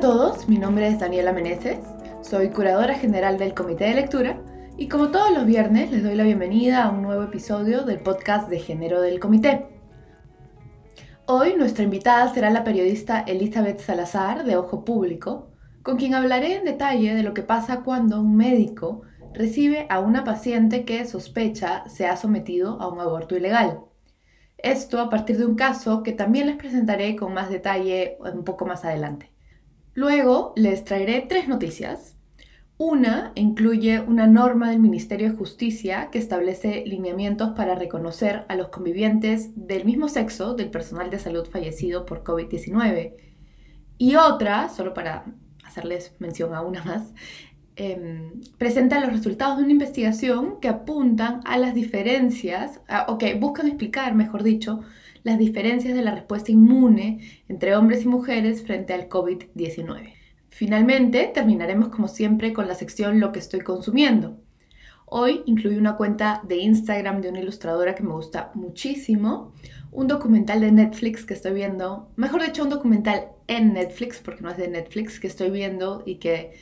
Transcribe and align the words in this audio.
a 0.00 0.02
todos, 0.02 0.48
mi 0.48 0.56
nombre 0.56 0.88
es 0.88 0.98
Daniela 0.98 1.30
Meneses, 1.30 1.78
soy 2.22 2.48
curadora 2.48 2.94
general 2.94 3.36
del 3.36 3.52
Comité 3.52 3.84
de 3.84 3.96
Lectura 3.96 4.42
y 4.78 4.88
como 4.88 5.10
todos 5.10 5.30
los 5.30 5.44
viernes 5.44 5.90
les 5.90 6.02
doy 6.02 6.14
la 6.14 6.24
bienvenida 6.24 6.84
a 6.84 6.90
un 6.90 7.02
nuevo 7.02 7.24
episodio 7.24 7.82
del 7.82 8.00
podcast 8.00 8.48
de 8.48 8.60
género 8.60 9.02
del 9.02 9.20
comité. 9.20 9.66
Hoy 11.26 11.54
nuestra 11.54 11.84
invitada 11.84 12.32
será 12.32 12.48
la 12.48 12.64
periodista 12.64 13.20
Elizabeth 13.20 13.80
Salazar 13.80 14.44
de 14.44 14.56
Ojo 14.56 14.86
Público, 14.86 15.50
con 15.82 15.98
quien 15.98 16.14
hablaré 16.14 16.56
en 16.56 16.64
detalle 16.64 17.14
de 17.14 17.22
lo 17.22 17.34
que 17.34 17.42
pasa 17.42 17.82
cuando 17.82 18.22
un 18.22 18.38
médico 18.38 19.02
recibe 19.34 19.84
a 19.90 20.00
una 20.00 20.24
paciente 20.24 20.86
que 20.86 21.04
sospecha 21.04 21.86
se 21.90 22.06
ha 22.06 22.16
sometido 22.16 22.80
a 22.80 22.88
un 22.88 23.00
aborto 23.00 23.36
ilegal. 23.36 23.80
Esto 24.56 24.98
a 24.98 25.10
partir 25.10 25.36
de 25.36 25.44
un 25.44 25.56
caso 25.56 26.02
que 26.02 26.12
también 26.12 26.46
les 26.46 26.56
presentaré 26.56 27.16
con 27.16 27.34
más 27.34 27.50
detalle 27.50 28.16
un 28.32 28.44
poco 28.44 28.64
más 28.64 28.86
adelante. 28.86 29.30
Luego 29.94 30.52
les 30.56 30.84
traeré 30.84 31.24
tres 31.28 31.48
noticias. 31.48 32.16
Una 32.78 33.32
incluye 33.34 34.00
una 34.00 34.26
norma 34.26 34.70
del 34.70 34.80
Ministerio 34.80 35.30
de 35.30 35.36
Justicia 35.36 36.08
que 36.10 36.18
establece 36.18 36.84
lineamientos 36.86 37.50
para 37.50 37.74
reconocer 37.74 38.44
a 38.48 38.54
los 38.54 38.68
convivientes 38.68 39.50
del 39.54 39.84
mismo 39.84 40.08
sexo 40.08 40.54
del 40.54 40.70
personal 40.70 41.10
de 41.10 41.18
salud 41.18 41.46
fallecido 41.46 42.06
por 42.06 42.24
COVID-19. 42.24 43.16
Y 43.98 44.16
otra, 44.16 44.70
solo 44.70 44.94
para 44.94 45.26
hacerles 45.62 46.14
mención 46.18 46.54
a 46.54 46.62
una 46.62 46.82
más, 46.84 47.12
em, 47.76 48.40
presenta 48.56 49.00
los 49.00 49.12
resultados 49.12 49.58
de 49.58 49.64
una 49.64 49.72
investigación 49.72 50.58
que 50.60 50.68
apuntan 50.68 51.40
a 51.44 51.58
las 51.58 51.74
diferencias, 51.74 52.80
o 53.08 53.18
que 53.18 53.34
buscan 53.34 53.66
explicar, 53.66 54.14
mejor 54.14 54.42
dicho, 54.42 54.80
las 55.22 55.38
diferencias 55.38 55.94
de 55.94 56.02
la 56.02 56.14
respuesta 56.14 56.52
inmune 56.52 57.20
entre 57.48 57.76
hombres 57.76 58.04
y 58.04 58.08
mujeres 58.08 58.62
frente 58.62 58.94
al 58.94 59.08
COVID-19. 59.08 60.14
Finalmente, 60.48 61.30
terminaremos 61.32 61.88
como 61.88 62.08
siempre 62.08 62.52
con 62.52 62.68
la 62.68 62.74
sección 62.74 63.20
Lo 63.20 63.32
que 63.32 63.38
estoy 63.38 63.60
consumiendo. 63.60 64.38
Hoy 65.06 65.42
incluye 65.46 65.78
una 65.78 65.96
cuenta 65.96 66.40
de 66.46 66.58
Instagram 66.58 67.20
de 67.20 67.30
una 67.30 67.40
ilustradora 67.40 67.94
que 67.94 68.02
me 68.02 68.12
gusta 68.12 68.52
muchísimo, 68.54 69.52
un 69.90 70.06
documental 70.06 70.60
de 70.60 70.70
Netflix 70.70 71.24
que 71.24 71.34
estoy 71.34 71.52
viendo, 71.52 72.10
mejor 72.14 72.44
dicho, 72.44 72.62
un 72.62 72.68
documental 72.68 73.28
en 73.48 73.72
Netflix, 73.72 74.20
porque 74.20 74.42
no 74.42 74.50
es 74.50 74.56
de 74.56 74.68
Netflix, 74.68 75.18
que 75.18 75.26
estoy 75.26 75.50
viendo 75.50 76.04
y 76.06 76.16
que 76.16 76.52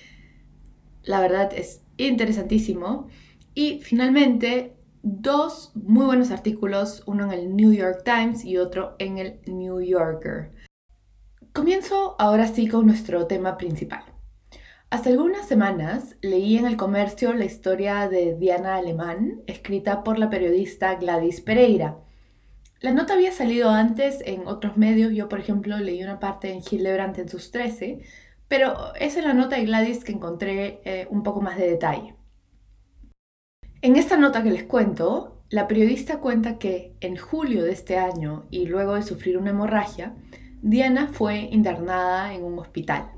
la 1.02 1.20
verdad 1.20 1.52
es 1.54 1.82
interesantísimo. 1.98 3.08
Y 3.54 3.80
finalmente, 3.80 4.77
dos 5.10 5.72
muy 5.74 6.04
buenos 6.04 6.30
artículos, 6.30 7.02
uno 7.06 7.24
en 7.24 7.32
el 7.32 7.56
New 7.56 7.72
York 7.72 8.02
Times 8.04 8.44
y 8.44 8.58
otro 8.58 8.94
en 8.98 9.18
el 9.18 9.40
New 9.46 9.80
Yorker. 9.80 10.52
Comienzo 11.52 12.14
ahora 12.18 12.46
sí 12.46 12.68
con 12.68 12.86
nuestro 12.86 13.26
tema 13.26 13.56
principal. 13.56 14.04
Hace 14.90 15.10
algunas 15.10 15.46
semanas 15.46 16.16
leí 16.20 16.58
en 16.58 16.66
el 16.66 16.76
comercio 16.76 17.32
la 17.32 17.46
historia 17.46 18.08
de 18.08 18.36
Diana 18.36 18.76
Alemán, 18.76 19.42
escrita 19.46 20.04
por 20.04 20.18
la 20.18 20.30
periodista 20.30 20.94
Gladys 20.96 21.40
Pereira. 21.40 21.98
La 22.80 22.92
nota 22.92 23.14
había 23.14 23.32
salido 23.32 23.70
antes 23.70 24.22
en 24.24 24.46
otros 24.46 24.76
medios, 24.76 25.12
yo 25.12 25.28
por 25.28 25.40
ejemplo 25.40 25.78
leí 25.78 26.02
una 26.02 26.20
parte 26.20 26.52
en 26.52 26.60
Hildebrand 26.60 27.18
en 27.18 27.28
sus 27.28 27.50
13, 27.50 28.00
pero 28.46 28.94
es 28.94 29.16
en 29.16 29.24
la 29.24 29.34
nota 29.34 29.56
de 29.56 29.64
Gladys 29.64 30.04
que 30.04 30.12
encontré 30.12 30.80
eh, 30.84 31.06
un 31.10 31.22
poco 31.22 31.40
más 31.40 31.56
de 31.56 31.70
detalle. 31.70 32.17
En 33.80 33.94
esta 33.94 34.16
nota 34.16 34.42
que 34.42 34.50
les 34.50 34.64
cuento, 34.64 35.40
la 35.50 35.68
periodista 35.68 36.18
cuenta 36.18 36.58
que 36.58 36.96
en 36.98 37.16
julio 37.16 37.62
de 37.62 37.70
este 37.70 37.96
año 37.96 38.46
y 38.50 38.66
luego 38.66 38.94
de 38.96 39.04
sufrir 39.04 39.38
una 39.38 39.50
hemorragia, 39.50 40.16
Diana 40.62 41.10
fue 41.12 41.42
internada 41.52 42.34
en 42.34 42.42
un 42.42 42.58
hospital. 42.58 43.12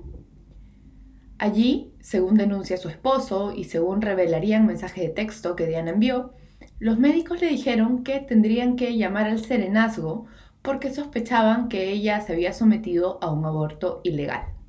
Allí, 1.38 1.94
según 2.00 2.34
denuncia 2.34 2.76
su 2.76 2.90
esposo 2.90 3.54
y 3.56 3.64
según 3.64 4.02
revelaría 4.02 4.60
un 4.60 4.66
mensaje 4.66 5.00
de 5.00 5.08
texto 5.08 5.56
que 5.56 5.66
Diana 5.66 5.92
envió, 5.92 6.34
los 6.78 6.98
médicos 6.98 7.40
le 7.40 7.48
dijeron 7.48 8.04
que 8.04 8.20
tendrían 8.20 8.76
que 8.76 8.98
llamar 8.98 9.28
al 9.28 9.42
serenazgo 9.42 10.26
porque 10.60 10.92
sospechaban 10.92 11.70
que 11.70 11.88
ella 11.88 12.20
se 12.20 12.34
había 12.34 12.52
sometido 12.52 13.18
a 13.22 13.30
un 13.30 13.46
aborto 13.46 14.02
ilegal. 14.04 14.59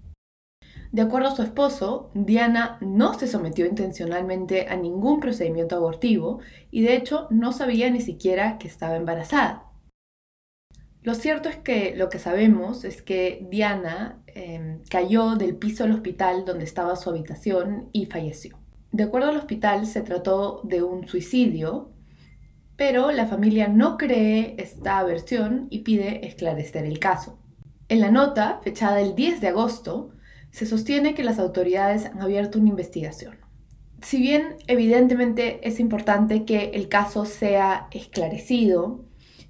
De 0.91 1.02
acuerdo 1.02 1.29
a 1.29 1.35
su 1.35 1.41
esposo, 1.41 2.12
Diana 2.13 2.78
no 2.81 3.13
se 3.13 3.28
sometió 3.28 3.66
intencionalmente 3.66 4.68
a 4.68 4.75
ningún 4.75 5.22
procedimiento 5.22 5.78
abortivo 5.78 6.41
y 6.69 6.81
de 6.81 6.96
hecho 6.96 7.28
no 7.29 7.53
sabía 7.53 7.90
ni 7.90 8.02
siquiera 8.02 8.57
que 8.57 8.68
estaba 8.68 8.97
embarazada. 8.97 9.72
Lo 11.02 11.16
cierto 11.16 11.47
es 11.47 11.56
que 11.56 11.96
lo 11.96 12.09
que 12.09 12.19
sabemos 12.19 12.84
es 12.84 13.02
que 13.02 13.47
Diana 13.50 14.22
em, 14.28 14.84
cayó 14.90 15.35
del 15.35 15.56
piso 15.56 15.84
del 15.84 15.94
hospital 15.94 16.44
donde 16.46 16.66
estaba 16.66 16.97
su 16.97 17.09
habitación 17.09 17.90
y 17.94 18.06
falleció. 18.08 18.59
De 18.91 19.03
acuerdo 19.03 19.29
al 19.29 19.38
hospital 19.38 19.88
se 19.88 20.02
trató 20.02 20.59
de 20.66 20.84
un 20.84 21.08
suicidio, 21.08 21.94
pero 22.75 23.12
la 23.12 23.25
familia 23.25 23.69
no 23.69 23.97
cree 23.97 24.56
esta 24.58 25.02
versión 25.03 25.68
y 25.69 25.79
pide 25.79 26.28
esclarecer 26.28 26.85
el 26.85 27.00
caso. 27.00 27.40
En 27.88 28.02
la 28.02 28.12
nota, 28.12 28.59
fechada 28.63 29.00
el 29.00 29.16
10 29.16 29.40
de 29.40 29.47
agosto, 29.47 30.12
se 30.51 30.66
sostiene 30.66 31.13
que 31.13 31.23
las 31.23 31.39
autoridades 31.39 32.06
han 32.06 32.22
abierto 32.22 32.59
una 32.59 32.69
investigación. 32.69 33.38
Si 34.01 34.19
bien 34.19 34.57
evidentemente 34.67 35.67
es 35.67 35.79
importante 35.79 36.44
que 36.44 36.72
el 36.73 36.89
caso 36.89 37.25
sea 37.25 37.88
esclarecido 37.91 39.06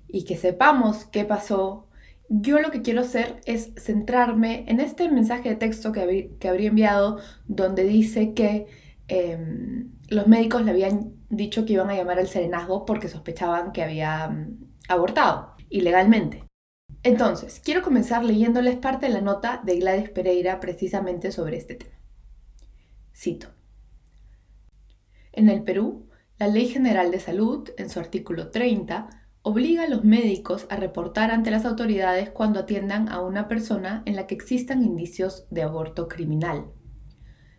y 0.08 0.26
que 0.26 0.36
sepamos 0.36 1.06
qué 1.06 1.24
pasó, 1.24 1.88
yo 2.28 2.60
lo 2.60 2.72
que 2.72 2.82
quiero 2.82 3.02
hacer 3.02 3.42
es 3.46 3.72
centrarme 3.78 4.66
en 4.68 4.80
este 4.80 5.10
mensaje 5.10 5.50
de 5.50 5.56
texto 5.56 5.92
que, 5.92 6.02
habría 6.48 6.70
enviado 6.70 7.20
donde 7.48 7.84
dice 7.84 8.34
que 8.34 8.68
em, 9.08 9.92
los 10.10 10.28
médicos 10.28 10.64
le 10.64 10.72
habían 10.72 11.14
dicho 11.30 11.66
que 11.66 11.74
iban 11.74 11.90
a 11.90 11.96
llamar 11.96 12.20
al 12.20 12.28
serenazgo 12.28 12.86
porque 12.86 13.08
sospechaban 13.10 13.72
que 13.72 13.84
había 13.84 14.30
mm, 14.30 14.58
abortado 14.90 15.56
ilegalmente. 15.70 16.51
Entonces, 17.04 17.60
quiero 17.64 17.82
comenzar 17.82 18.24
leyéndoles 18.24 18.76
parte 18.78 19.08
de 19.08 19.14
la 19.14 19.22
nota 19.22 19.62
de 19.64 19.80
Gladys 19.80 20.10
Pereira 20.10 20.60
precisamente 20.60 21.32
sobre 21.32 21.58
este 21.58 21.76
tema. 21.76 21.96
Cito. 23.16 23.48
En 25.32 25.50
el 25.50 25.64
Perú, 25.64 26.08
la 26.38 26.48
Ley 26.48 26.68
General 26.68 27.10
de 27.10 27.20
Salud, 27.20 27.70
en 27.78 27.90
su 27.90 28.00
artículo 28.00 28.50
30, 28.50 29.10
obliga 29.42 29.84
a 29.84 29.90
los 29.90 30.04
médicos 30.04 30.68
a 30.70 30.76
reportar 30.76 31.32
ante 31.32 31.50
las 31.50 31.66
autoridades 31.66 32.30
cuando 32.30 32.60
atiendan 32.60 33.10
a 33.10 33.22
una 33.22 33.48
persona 33.48 34.04
en 34.06 34.16
la 34.16 34.28
que 34.28 34.36
existan 34.36 34.84
indicios 34.84 35.48
de 35.50 35.64
aborto 35.64 36.08
criminal. 36.08 36.66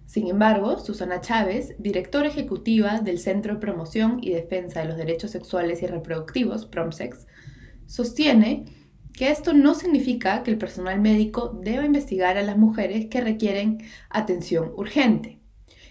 Sin 0.06 0.28
embargo, 0.28 0.78
Susana 0.78 1.20
Chávez, 1.20 1.74
directora 1.78 2.28
ejecutiva 2.28 3.00
del 3.00 3.18
Centro 3.18 3.54
de 3.54 3.60
Promoción 3.60 4.18
y 4.20 4.30
Defensa 4.30 4.80
de 4.80 4.86
los 4.86 4.96
Derechos 4.96 5.32
Sexuales 5.32 5.82
y 5.82 5.86
Reproductivos, 5.86 6.66
PROMSEX, 6.66 7.26
sostiene 7.86 8.81
que 9.16 9.30
esto 9.30 9.52
no 9.52 9.74
significa 9.74 10.42
que 10.42 10.50
el 10.50 10.58
personal 10.58 11.00
médico 11.00 11.58
deba 11.62 11.84
investigar 11.84 12.36
a 12.36 12.42
las 12.42 12.56
mujeres 12.56 13.06
que 13.06 13.20
requieren 13.20 13.78
atención 14.10 14.72
urgente. 14.76 15.38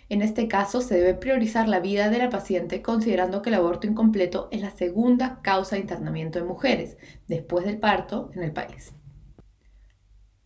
En 0.10 0.22
este 0.22 0.50
caso, 0.50 0.82
se 0.82 0.96
debe 0.96 1.14
priorizar 1.14 1.70
la 1.70 1.80
vida 1.80 2.10
de 2.10 2.18
la 2.18 2.30
paciente 2.30 2.82
considerando 2.82 3.42
que 3.42 3.50
el 3.50 3.56
aborto 3.56 3.88
incompleto 3.88 4.50
es 4.52 4.62
la 4.62 4.72
segunda 4.72 5.40
causa 5.42 5.76
de 5.76 5.82
internamiento 5.82 6.40
de 6.40 6.46
mujeres 6.46 6.98
después 7.28 7.64
del 7.64 7.78
parto 7.78 8.30
en 8.34 8.44
el 8.44 8.52
país. 8.52 8.94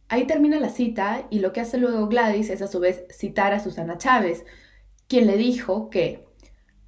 Ahí 0.07 0.27
termina 0.27 0.59
la 0.59 0.69
cita 0.69 1.25
y 1.31 1.39
lo 1.39 1.51
que 1.51 1.61
hace 1.61 1.79
luego 1.79 2.07
Gladys 2.07 2.51
es 2.51 2.61
a 2.61 2.67
su 2.67 2.79
vez 2.79 3.05
citar 3.09 3.53
a 3.53 3.59
Susana 3.59 3.97
Chávez, 3.97 4.45
quien 5.07 5.25
le 5.25 5.35
dijo 5.35 5.89
que 5.89 6.27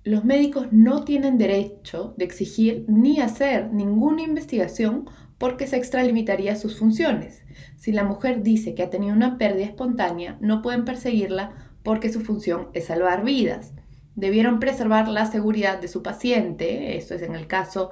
los 0.04 0.24
médicos 0.24 0.68
no 0.72 1.04
tienen 1.04 1.38
derecho 1.38 2.14
de 2.16 2.26
exigir 2.26 2.86
ni 2.88 3.20
hacer 3.20 3.74
ninguna 3.74 4.22
investigación 4.22 5.10
porque 5.38 5.68
se 5.68 5.78
extralimitaría 5.78 6.56
sus 6.56 6.78
funciones. 6.78 7.44
Si 7.76 7.92
la 7.92 8.04
mujer 8.04 8.44
dice 8.44 8.74
que 8.76 8.84
ha 8.84 8.90
tenido 8.90 9.16
una 9.16 9.38
pérdida 9.38 9.66
espontánea, 9.66 10.38
no 10.40 10.62
pueden 10.62 10.86
perseguirla 10.86 11.54
porque 11.84 12.12
su 12.12 12.22
función 12.22 12.70
es 12.74 12.86
salvar 12.86 13.24
vidas. 13.24 13.74
Debieron 14.16 14.60
preservar 14.60 15.08
la 15.08 15.26
seguridad 15.26 15.80
de 15.80 15.88
su 15.88 16.02
paciente, 16.02 16.98
esto 16.98 17.14
es 17.14 17.22
en 17.22 17.36
el 17.36 17.48
caso 17.48 17.92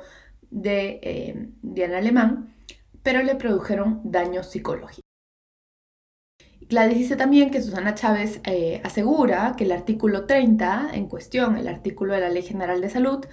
de 0.50 1.00
eh, 1.04 1.50
Diana 1.62 2.00
Alemán, 2.00 2.56
pero 3.04 3.22
le 3.22 3.36
produjeron 3.36 4.02
daños 4.04 4.50
psicológicos. 4.50 5.06
Gladys 6.68 6.98
dice 6.98 7.16
también 7.16 7.52
que 7.52 7.62
Susana 7.62 7.94
Chávez 7.94 8.42
eh, 8.44 8.82
asegura 8.84 9.54
que 9.56 9.66
el 9.66 9.72
artículo 9.72 10.26
30 10.26 10.90
en 10.94 11.08
cuestión, 11.08 11.58
el 11.58 11.68
artículo 11.68 12.16
de 12.16 12.22
la 12.22 12.30
Ley 12.30 12.42
General 12.42 12.82
de 12.82 12.90
Salud, 12.90 13.24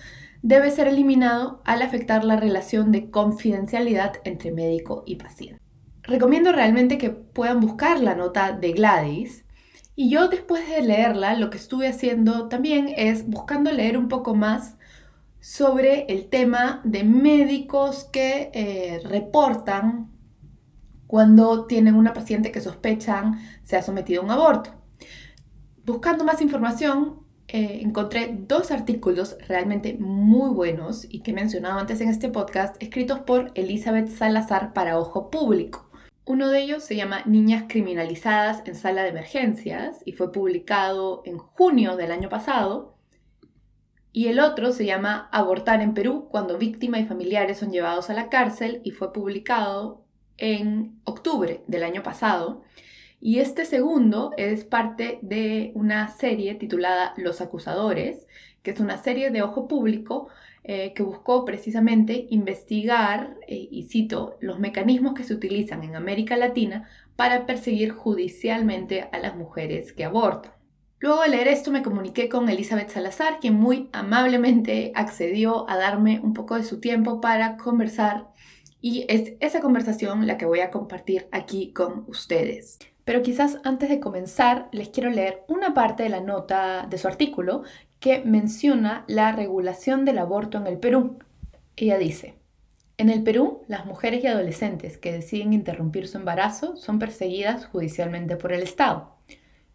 debe 0.43 0.71
ser 0.71 0.89
eliminado 0.89 1.63
al 1.65 1.83
afectar 1.83 2.25
la 2.25 2.37
relación 2.37 2.93
de 2.93 3.11
confidencialidad 3.11 4.15
entre 4.25 4.53
médico 4.53 5.05
y 5.07 5.17
paciente. 5.17 5.63
Recomiendo 6.03 6.53
realmente 6.53 6.99
que 6.99 7.11
puedan 7.11 7.61
buscar 7.61 8.01
la 8.01 8.17
nota 8.17 8.53
de 8.53 8.73
Gladys 8.73 9.45
y 9.95 10.11
yo 10.11 10.29
después 10.29 10.69
de 10.69 10.83
leerla 10.83 11.35
lo 11.35 11.49
que 11.49 11.59
estuve 11.59 11.87
haciendo 11.87 12.49
también 12.49 12.93
es 12.97 13.29
buscando 13.29 13.71
leer 13.71 13.97
un 13.97 14.09
poco 14.09 14.35
más 14.35 14.77
sobre 15.41 16.07
el 16.07 16.29
tema 16.29 16.81
de 16.85 17.05
médicos 17.05 18.05
que 18.05 18.51
eh, 18.53 19.01
reportan 19.05 20.11
cuando 21.07 21.67
tienen 21.67 21.95
una 21.95 22.15
paciente 22.15 22.51
que 22.51 22.61
sospechan 22.61 23.39
se 23.63 23.77
ha 23.77 23.83
sometido 23.83 24.23
a 24.23 24.25
un 24.25 24.31
aborto. 24.31 24.71
Buscando 25.85 26.25
más 26.25 26.41
información, 26.41 27.22
eh, 27.55 27.81
encontré 27.83 28.35
dos 28.35 28.71
artículos 28.71 29.37
realmente 29.47 29.99
muy 30.01 30.49
buenos 30.55 31.05
y 31.07 31.21
que 31.21 31.33
he 31.33 31.35
mencionado 31.35 31.79
antes 31.79 32.01
en 32.01 32.09
este 32.09 32.31
podcast, 32.31 32.83
escritos 32.83 33.21
por 33.21 33.51
Elizabeth 33.55 34.09
Salazar 34.09 34.73
para 34.73 34.99
Ojo 34.99 35.31
Público. 35.31 35.91
Uno 36.25 36.49
de 36.49 36.63
ellos 36.63 36.83
se 36.83 36.97
llama 36.97 37.21
Niñas 37.27 37.65
criminalizadas 37.69 38.63
en 38.65 38.75
sala 38.75 39.03
de 39.03 39.11
emergencias 39.11 39.99
y 40.07 40.13
fue 40.13 40.33
publicado 40.33 41.21
en 41.27 41.37
junio 41.37 41.97
del 41.97 42.13
año 42.13 42.31
pasado. 42.31 42.97
Y 44.13 44.29
el 44.29 44.41
otro 44.41 44.73
se 44.73 44.87
llama 44.87 45.29
Abortar 45.31 45.83
en 45.83 45.93
Perú 45.93 46.29
cuando 46.31 46.57
víctima 46.57 47.01
y 47.01 47.05
familiares 47.05 47.59
son 47.59 47.71
llevados 47.71 48.09
a 48.09 48.15
la 48.15 48.31
cárcel 48.31 48.81
y 48.83 48.93
fue 48.93 49.13
publicado 49.13 50.07
en 50.39 50.99
octubre 51.05 51.65
del 51.67 51.83
año 51.83 52.03
pasado. 52.03 52.63
Y 53.25 53.39
este 53.39 53.65
segundo 53.67 54.33
es 54.37 54.65
parte 54.65 55.21
de 55.23 55.71
una 55.77 56.09
serie 56.09 56.57
titulada 56.57 57.15
Los 57.17 57.41
Acusadores, 57.41 58.27
que 58.65 58.73
es 58.73 58.81
una 58.81 58.97
serie 58.97 59.31
de 59.31 59.43
ojo 59.43 59.69
público 59.69 60.27
eh, 60.65 60.93
que 60.93 61.05
buscó 61.05 61.45
precisamente 61.45 62.27
investigar, 62.31 63.37
eh, 63.47 63.69
y 63.71 63.85
cito, 63.85 64.39
los 64.41 64.59
mecanismos 64.59 65.15
que 65.15 65.23
se 65.23 65.35
utilizan 65.35 65.85
en 65.85 65.95
América 65.95 66.37
Latina 66.37 66.89
para 67.15 67.47
perseguir 67.47 67.93
judicialmente 67.93 69.09
a 69.13 69.21
las 69.21 69.37
mujeres 69.37 69.93
que 69.93 70.05
abortan. 70.05 70.51
Luego 70.99 71.23
de 71.23 71.29
leer 71.29 71.47
esto 71.47 71.71
me 71.71 71.85
comuniqué 71.85 72.29
con 72.29 72.49
Elizabeth 72.49 72.89
Salazar, 72.89 73.39
quien 73.41 73.55
muy 73.55 73.89
amablemente 73.93 74.91
accedió 74.97 75.71
a 75.71 75.77
darme 75.77 76.19
un 76.25 76.35
poco 76.35 76.57
de 76.57 76.65
su 76.65 76.81
tiempo 76.81 77.21
para 77.21 77.57
conversar 77.57 78.33
y 78.81 79.07
es 79.09 79.35
esa 79.39 79.61
conversación 79.61 80.27
la 80.27 80.37
que 80.37 80.45
voy 80.45 80.59
a 80.59 80.73
compartir 80.73 81.29
aquí 81.31 81.73
con 81.73 82.05
ustedes. 82.09 82.81
Pero 83.05 83.23
quizás 83.23 83.59
antes 83.65 83.89
de 83.89 84.01
comenzar 84.01 84.69
les 84.73 84.89
quiero 84.89 85.11
leer 85.11 85.45
una 85.49 85.75
parte 85.75 86.05
de 86.05 86.09
la 86.09 86.21
nota 86.21 86.87
de 86.89 86.99
su 86.99 87.09
artículo 87.09 87.63
que 87.99 88.23
menciona 88.25 89.05
la 89.07 89.33
regulación 89.33 90.05
del 90.05 90.19
aborto 90.19 90.59
en 90.59 90.67
el 90.67 90.79
Perú. 90.79 91.19
Ella 91.77 91.99
dice, 91.99 92.35
en 92.99 93.11
el 93.11 93.23
Perú, 93.23 93.63
las 93.67 93.87
mujeres 93.87 94.23
y 94.23 94.27
adolescentes 94.29 94.99
que 94.99 95.13
deciden 95.13 95.53
interrumpir 95.53 96.07
su 96.07 96.19
embarazo 96.19 96.77
son 96.77 96.99
perseguidas 96.99 97.67
judicialmente 97.67 98.37
por 98.37 98.53
el 98.53 98.63
Estado. 98.63 99.17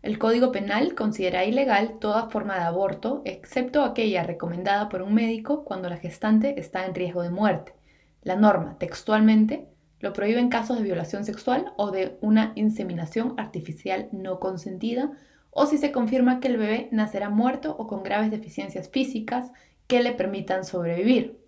El 0.02 0.20
Código 0.20 0.52
Penal 0.52 0.96
considera 0.96 1.44
ilegal 1.44 1.98
toda 2.00 2.30
forma 2.30 2.56
de 2.56 2.62
aborto, 2.62 3.24
excepto 3.26 3.84
aquella 3.84 4.24
recomendada 4.24 4.88
por 4.88 5.02
un 5.02 5.14
médico 5.14 5.66
cuando 5.66 5.90
la 5.90 5.98
gestante 5.98 6.60
está 6.60 6.86
en 6.86 6.96
riesgo 6.96 7.24
de 7.24 7.32
muerte. 7.32 7.74
La 8.22 8.36
norma, 8.36 8.78
textualmente, 8.78 9.68
lo 10.00 10.14
prohíbe 10.14 10.40
en 10.40 10.50
casos 10.50 10.78
de 10.78 10.84
violación 10.84 11.26
sexual 11.26 11.74
o 11.76 11.92
de 11.92 12.18
una 12.22 12.52
inseminación 12.56 13.34
artificial 13.38 14.10
no 14.12 14.40
consentida 14.40 15.12
o 15.60 15.66
si 15.66 15.80
se 15.80 15.92
confirma 15.92 16.40
que 16.40 16.50
el 16.50 16.58
bebé 16.58 16.88
nacerá 16.92 17.30
muerto 17.30 17.76
o 17.80 17.88
con 17.88 18.04
graves 18.04 18.30
deficiencias 18.30 18.90
físicas 18.90 19.52
que 19.88 20.04
le 20.04 20.12
permitan 20.12 20.64
sobrevivir. 20.64 21.40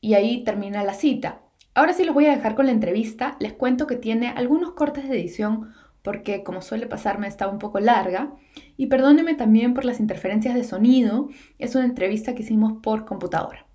Y 0.00 0.14
ahí 0.14 0.42
termina 0.42 0.82
la 0.82 0.94
cita. 0.94 1.42
Ahora 1.74 1.92
sí 1.92 2.04
los 2.04 2.14
voy 2.14 2.26
a 2.26 2.34
dejar 2.34 2.56
con 2.56 2.66
la 2.66 2.72
entrevista. 2.72 3.36
Les 3.38 3.52
cuento 3.52 3.86
que 3.86 3.94
tiene 3.94 4.30
algunos 4.30 4.72
cortes 4.72 5.08
de 5.08 5.14
edición 5.14 5.72
porque 6.02 6.42
como 6.42 6.60
suele 6.60 6.88
pasarme 6.88 7.28
está 7.28 7.46
un 7.46 7.60
poco 7.60 7.78
larga. 7.78 8.32
Y 8.76 8.86
perdónenme 8.86 9.34
también 9.34 9.74
por 9.74 9.84
las 9.84 10.00
interferencias 10.00 10.56
de 10.56 10.64
sonido. 10.64 11.28
Es 11.60 11.76
una 11.76 11.84
entrevista 11.84 12.34
que 12.34 12.42
hicimos 12.42 12.82
por 12.82 13.04
computadora. 13.04 13.69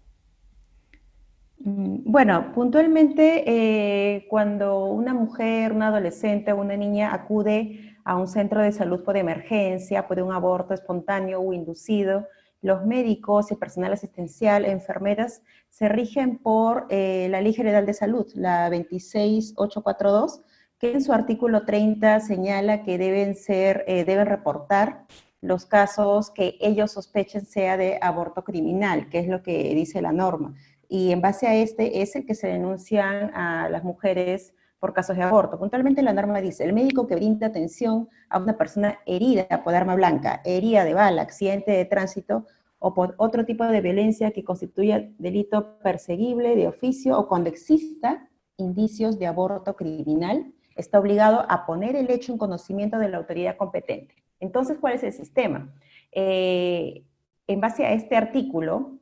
Mm, 1.60 2.12
bueno, 2.12 2.52
puntualmente 2.54 3.44
eh, 3.48 4.28
cuando 4.30 4.86
una 4.88 5.14
mujer, 5.14 5.72
una 5.72 5.88
adolescente 5.88 6.52
o 6.52 6.62
una 6.62 6.76
niña 6.76 7.14
acude 7.14 7.98
a 8.04 8.16
un 8.18 8.28
centro 8.28 8.62
de 8.62 8.72
salud 8.72 9.04
por 9.04 9.18
emergencia, 9.18 10.08
por 10.08 10.22
un 10.22 10.32
aborto 10.32 10.74
espontáneo 10.74 11.40
o 11.40 11.54
inducido, 11.54 12.28
los 12.62 12.86
médicos 12.86 13.52
y 13.52 13.56
personal 13.56 13.94
asistencial, 13.94 14.66
enfermeras, 14.66 15.44
se 15.70 15.88
rigen 15.90 16.38
por 16.38 16.88
eh, 16.90 17.28
la 17.30 17.42
Ley 17.42 17.54
General 17.54 17.86
de 17.86 17.94
Salud, 17.94 18.28
la 18.36 18.70
26842, 18.70 20.42
que 20.80 20.94
en 20.94 21.02
su 21.02 21.14
artículo 21.14 21.64
30 21.66 22.20
señala 22.22 22.84
que 22.84 22.98
deben 22.98 23.36
ser, 23.36 23.86
eh, 23.88 24.04
deben 24.04 24.26
reportar 24.26 25.06
los 25.42 25.66
casos 25.66 26.32
que 26.32 26.58
ellos 26.60 26.92
sospechen 26.92 27.46
sea 27.46 27.78
de 27.78 28.00
aborto 28.02 28.44
criminal, 28.44 29.10
que 29.10 29.20
es 29.20 29.28
lo 29.28 29.44
que 29.44 29.76
dice 29.76 30.02
la 30.02 30.12
norma. 30.12 30.56
Y 30.96 31.12
en 31.12 31.20
base 31.20 31.46
a 31.46 31.54
este 31.54 32.02
es 32.02 32.16
el 32.16 32.26
que 32.26 32.36
se 32.36 32.48
denuncian 32.48 33.36
a 33.36 33.68
las 33.68 33.84
mujeres 33.84 34.54
por 34.80 34.94
casos 34.94 35.18
de 35.18 35.24
aborto. 35.24 35.60
Puntualmente 35.60 36.02
la 36.02 36.14
norma 36.14 36.40
dice, 36.40 36.64
el 36.64 36.72
médico 36.72 37.06
que 37.06 37.16
brinda 37.16 37.48
atención 37.48 38.08
a 38.30 38.40
una 38.40 38.58
persona 38.58 39.00
herida 39.06 39.62
por 39.66 39.76
arma 39.76 39.94
blanca, 39.96 40.42
herida 40.46 40.86
de 40.86 40.94
bala, 40.94 41.22
accidente 41.22 41.74
de 41.74 41.84
tránsito 41.84 42.46
o 42.80 42.94
por 42.94 43.14
otro 43.18 43.44
tipo 43.44 43.66
de 43.66 43.82
violencia 43.82 44.32
que 44.32 44.46
constituya 44.46 45.06
delito 45.18 45.80
perseguible 45.80 46.56
de 46.56 46.70
oficio 46.70 47.20
o 47.20 47.28
cuando 47.28 47.50
exista 47.50 48.30
indicios 48.56 49.20
de 49.20 49.28
aborto 49.28 49.76
criminal, 49.76 50.54
está 50.78 50.98
obligado 50.98 51.46
a 51.50 51.66
poner 51.66 51.98
el 51.98 52.10
hecho 52.10 52.32
en 52.32 52.38
conocimiento 52.38 53.00
de 53.00 53.10
la 53.10 53.18
autoridad 53.18 53.58
competente. 53.58 54.16
Entonces, 54.40 54.78
¿cuál 54.80 54.94
es 54.94 55.04
el 55.04 55.12
sistema? 55.12 55.74
Eh, 56.14 57.04
en 57.48 57.60
base 57.60 57.86
a 57.86 57.92
este 57.92 58.16
artículo, 58.16 58.98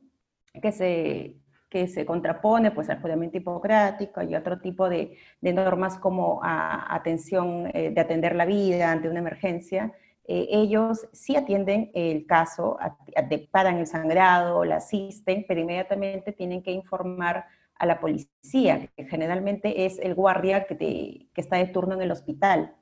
que 0.60 0.72
se 0.72 1.43
que 1.74 1.88
se 1.88 2.06
contrapone 2.06 2.70
pues, 2.70 2.88
al 2.88 3.00
juramento 3.02 3.36
hipocrático 3.36 4.22
y 4.22 4.36
otro 4.36 4.60
tipo 4.60 4.88
de, 4.88 5.18
normas 5.40 5.98
como 5.98 6.38
atención, 6.40 7.68
eh, 7.74 7.90
de 7.90 8.00
atender 8.00 8.36
la 8.36 8.44
vida 8.44 8.92
ante 8.92 9.08
una 9.08 9.18
emergencia, 9.18 9.92
eh, 10.28 10.46
ellos 10.50 11.08
sí 11.12 11.34
atienden 11.34 11.90
el 11.92 12.26
caso, 12.26 12.78
paran 13.50 13.78
el 13.78 13.88
sangrado, 13.88 14.64
la 14.64 14.76
asisten, 14.76 15.44
pero 15.48 15.62
inmediatamente 15.62 16.30
tienen 16.30 16.62
que 16.62 16.70
informar 16.70 17.44
a 17.74 17.86
la 17.86 17.98
policía, 17.98 18.88
que 18.96 19.06
generalmente 19.06 19.84
es 19.84 19.98
el 19.98 20.14
guardia 20.14 20.66
que, 20.66 21.26
que 21.34 21.40
está 21.40 21.56
de 21.56 21.66
turno 21.66 21.94
en 21.94 22.02
el 22.02 22.12
hospital. 22.12 22.72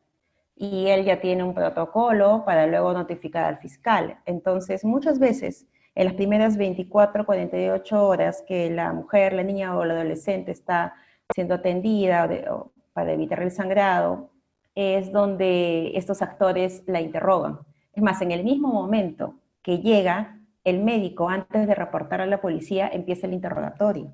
Y 0.55 0.89
él 0.89 1.07
ya 1.07 1.19
tiene 1.19 1.45
un 1.45 1.55
protocolo 1.55 2.43
para 2.45 2.67
luego 2.67 2.93
notificar 2.93 3.47
al 3.47 3.57
fiscal. 3.57 4.19
Entonces, 4.27 4.85
muchas 4.85 5.19
veces 5.19 5.67
en 5.95 6.05
las 6.07 6.15
primeras 6.15 6.57
24, 6.57 7.27
48 7.27 8.07
horas 8.07 8.43
que 8.47 8.71
la 8.71 8.93
mujer, 8.93 9.35
la 9.35 9.43
niña 9.43 9.77
o 9.77 9.85
la 9.85 9.95
adolescente 9.95 10.53
está 10.53 10.95
siendo 11.35 11.55
atendida 11.55 12.29
para 12.93 13.13
evitar 13.13 13.43
el 13.43 13.51
sangrado, 13.51 14.31
es 14.75 15.13
donde 15.13 15.93
estos 15.95 16.23
actores 16.23 16.83
la 16.87 17.01
interrogan. 17.01 17.59
Es 17.93 18.03
más, 18.03 18.23
en 18.23 18.33
el 18.33 18.43
mismo 18.43 18.69
momento 18.69 19.35
que 19.63 19.79
llega 19.79 20.39
el 20.65 20.83
médico, 20.83 21.29
antes 21.29 21.67
de 21.67 21.75
reportar 21.75 22.21
a 22.21 22.27
la 22.27 22.41
policía, 22.41 22.89
empieza 22.89 23.27
el 23.27 23.35
interrogatorio 23.35 24.13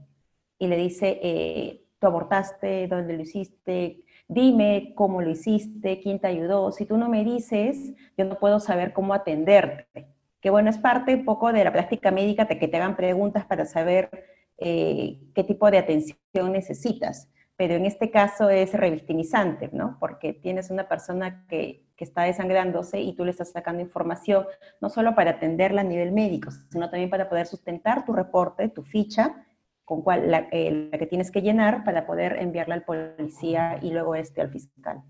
y 0.59 0.67
le 0.67 0.77
dice, 0.77 1.21
eh, 1.23 1.85
tú 2.01 2.07
abortaste, 2.09 2.89
dónde 2.89 3.15
lo 3.15 3.23
hiciste, 3.23 4.03
dime 4.27 4.95
cómo 4.97 5.23
lo 5.23 5.31
hiciste, 5.31 6.01
quién 6.01 6.19
te 6.19 6.27
ayudó. 6.27 6.73
Si 6.73 6.87
tú 6.87 6.97
no 6.97 7.09
me 7.09 7.23
dices, 7.23 7.95
yo 8.17 8.25
no 8.25 8.39
puedo 8.39 8.59
saber 8.59 8.93
cómo 8.93 9.15
atenderte 9.15 10.09
que 10.41 10.51
bueno, 10.51 10.71
es 10.71 10.79
parte 10.79 11.15
un 11.15 11.25
poco 11.25 11.53
de 11.53 11.65
la 11.65 11.73
práctica 11.73 12.11
médica 12.11 12.45
de 12.45 12.59
que 12.59 12.69
te 12.69 12.77
hagan 12.77 12.97
preguntas 12.97 13.45
para 13.45 13.65
saber 13.65 14.11
eh, 14.59 15.21
qué 15.35 15.45
tipo 15.45 15.71
de 15.71 15.79
atención 15.79 16.53
necesitas. 16.53 17.29
Pero 17.57 17.75
en 17.75 17.87
este 17.87 18.11
caso 18.13 18.51
es 18.51 18.73
revictimizante, 18.73 19.69
¿no? 19.73 19.97
Porque 19.99 20.33
tienes 20.33 20.71
una 20.71 20.89
persona 20.89 21.45
que, 21.49 21.85
que, 21.97 22.05
está 22.05 22.23
desangrándose 22.23 23.01
y 23.01 23.17
tú 23.17 23.25
le 23.25 23.33
estás 23.33 23.51
sacando 23.51 23.83
información, 23.83 24.47
no 24.81 24.89
solo 24.89 25.17
para 25.17 25.33
atenderla 25.33 25.81
a 25.81 25.85
nivel 25.85 26.13
médico, 26.13 26.51
sino 26.71 26.89
también 26.89 27.11
para 27.11 27.29
poder 27.29 27.47
sustentar 27.47 28.05
tu 28.05 28.13
reporte, 28.13 28.69
tu 28.69 28.85
ficha, 28.85 29.45
con 29.85 30.03
cual, 30.03 30.31
la, 30.31 30.49
eh, 30.53 30.89
la 30.93 30.99
que 30.99 31.07
tienes 31.07 31.33
que 31.33 31.43
llenar 31.43 31.83
para 31.83 32.07
poder 32.07 32.37
enviarla 32.41 32.75
al 32.75 32.85
policía 32.85 33.81
y 33.83 33.91
luego 33.91 34.15
este 34.15 34.41
al 34.41 34.51
fiscal. 34.51 35.03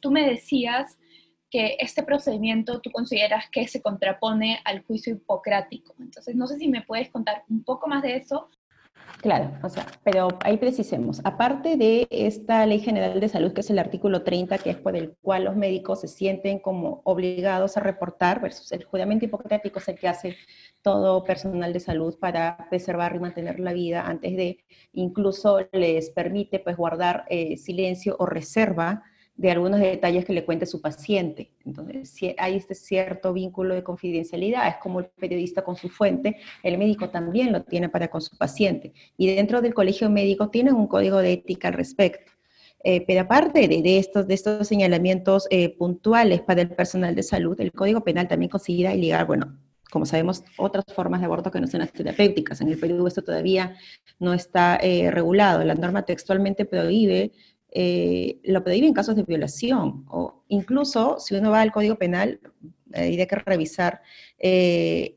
Tú 0.00 0.10
me 0.10 0.26
decías 0.26 0.98
que 1.50 1.76
este 1.78 2.02
procedimiento 2.02 2.80
tú 2.80 2.90
consideras 2.90 3.48
que 3.50 3.66
se 3.68 3.82
contrapone 3.82 4.60
al 4.64 4.84
juicio 4.84 5.14
hipocrático. 5.14 5.94
Entonces, 5.98 6.36
no 6.36 6.46
sé 6.46 6.58
si 6.58 6.68
me 6.68 6.82
puedes 6.82 7.10
contar 7.10 7.44
un 7.48 7.64
poco 7.64 7.88
más 7.88 8.02
de 8.02 8.16
eso. 8.16 8.48
Claro, 9.20 9.50
o 9.62 9.68
sea, 9.68 9.86
pero 10.04 10.28
ahí 10.44 10.58
precisemos, 10.58 11.20
aparte 11.24 11.76
de 11.76 12.06
esta 12.10 12.64
Ley 12.66 12.78
General 12.78 13.18
de 13.18 13.28
Salud, 13.28 13.52
que 13.52 13.62
es 13.62 13.70
el 13.70 13.78
artículo 13.78 14.22
30, 14.22 14.58
que 14.58 14.70
es 14.70 14.76
por 14.76 14.94
el 14.94 15.16
cual 15.22 15.44
los 15.44 15.56
médicos 15.56 16.02
se 16.02 16.08
sienten 16.08 16.60
como 16.60 17.00
obligados 17.04 17.76
a 17.76 17.80
reportar, 17.80 18.40
versus 18.40 18.70
el 18.70 18.84
juramento 18.84 19.24
hipocrático 19.24 19.80
es 19.80 19.88
el 19.88 19.98
que 19.98 20.08
hace 20.08 20.36
todo 20.82 21.24
personal 21.24 21.72
de 21.72 21.80
salud 21.80 22.16
para 22.20 22.68
preservar 22.70 23.16
y 23.16 23.18
mantener 23.18 23.58
la 23.58 23.72
vida 23.72 24.06
antes 24.06 24.36
de, 24.36 24.58
incluso 24.92 25.66
les 25.72 26.10
permite 26.10 26.60
pues 26.60 26.76
guardar 26.76 27.24
eh, 27.28 27.56
silencio 27.56 28.14
o 28.20 28.26
reserva 28.26 29.02
de 29.38 29.52
algunos 29.52 29.78
detalles 29.78 30.24
que 30.24 30.32
le 30.32 30.44
cuente 30.44 30.66
su 30.66 30.80
paciente. 30.82 31.52
Entonces, 31.64 32.10
si 32.10 32.34
hay 32.36 32.56
este 32.56 32.74
cierto 32.74 33.32
vínculo 33.32 33.74
de 33.74 33.84
confidencialidad, 33.84 34.66
es 34.66 34.74
como 34.82 34.98
el 34.98 35.06
periodista 35.06 35.62
con 35.62 35.76
su 35.76 35.88
fuente, 35.88 36.36
el 36.64 36.76
médico 36.76 37.08
también 37.08 37.52
lo 37.52 37.62
tiene 37.62 37.88
para 37.88 38.08
con 38.08 38.20
su 38.20 38.36
paciente. 38.36 38.92
Y 39.16 39.32
dentro 39.32 39.62
del 39.62 39.74
colegio 39.74 40.10
médico 40.10 40.50
tienen 40.50 40.74
un 40.74 40.88
código 40.88 41.18
de 41.18 41.34
ética 41.34 41.68
al 41.68 41.74
respecto. 41.74 42.32
Eh, 42.82 43.04
pero 43.06 43.20
aparte 43.22 43.68
de, 43.68 43.98
estos, 43.98 44.26
de 44.26 44.34
estos 44.34 44.66
señalamientos 44.66 45.46
eh, 45.50 45.76
puntuales 45.76 46.40
para 46.40 46.62
el 46.62 46.70
personal 46.70 47.14
de 47.14 47.22
salud, 47.22 47.60
el 47.60 47.72
Código 47.72 48.02
Penal 48.02 48.26
también 48.26 48.50
considera 48.50 48.94
ligar, 48.94 49.26
bueno, 49.26 49.56
como 49.90 50.04
sabemos, 50.04 50.42
otras 50.56 50.84
formas 50.94 51.20
de 51.20 51.26
aborto 51.26 51.50
que 51.50 51.60
no 51.60 51.66
sean 51.68 51.80
las 51.82 51.92
terapéuticas. 51.92 52.60
En 52.60 52.68
el 52.68 52.78
Perú 52.78 53.06
esto 53.06 53.22
todavía 53.22 53.76
no 54.18 54.34
está 54.34 54.78
eh, 54.82 55.10
regulado. 55.10 55.64
La 55.64 55.74
norma 55.74 56.02
textualmente 56.02 56.64
prohíbe, 56.64 57.32
lo 58.44 58.64
prohíbe 58.64 58.86
en 58.86 58.94
casos 58.94 59.16
de 59.16 59.22
violación, 59.22 60.04
o 60.08 60.42
incluso 60.48 61.18
si 61.18 61.34
uno 61.34 61.50
va 61.50 61.60
al 61.60 61.72
Código 61.72 61.96
Penal, 61.96 62.40
hay 62.92 63.16
que 63.16 63.36
revisar 63.36 64.02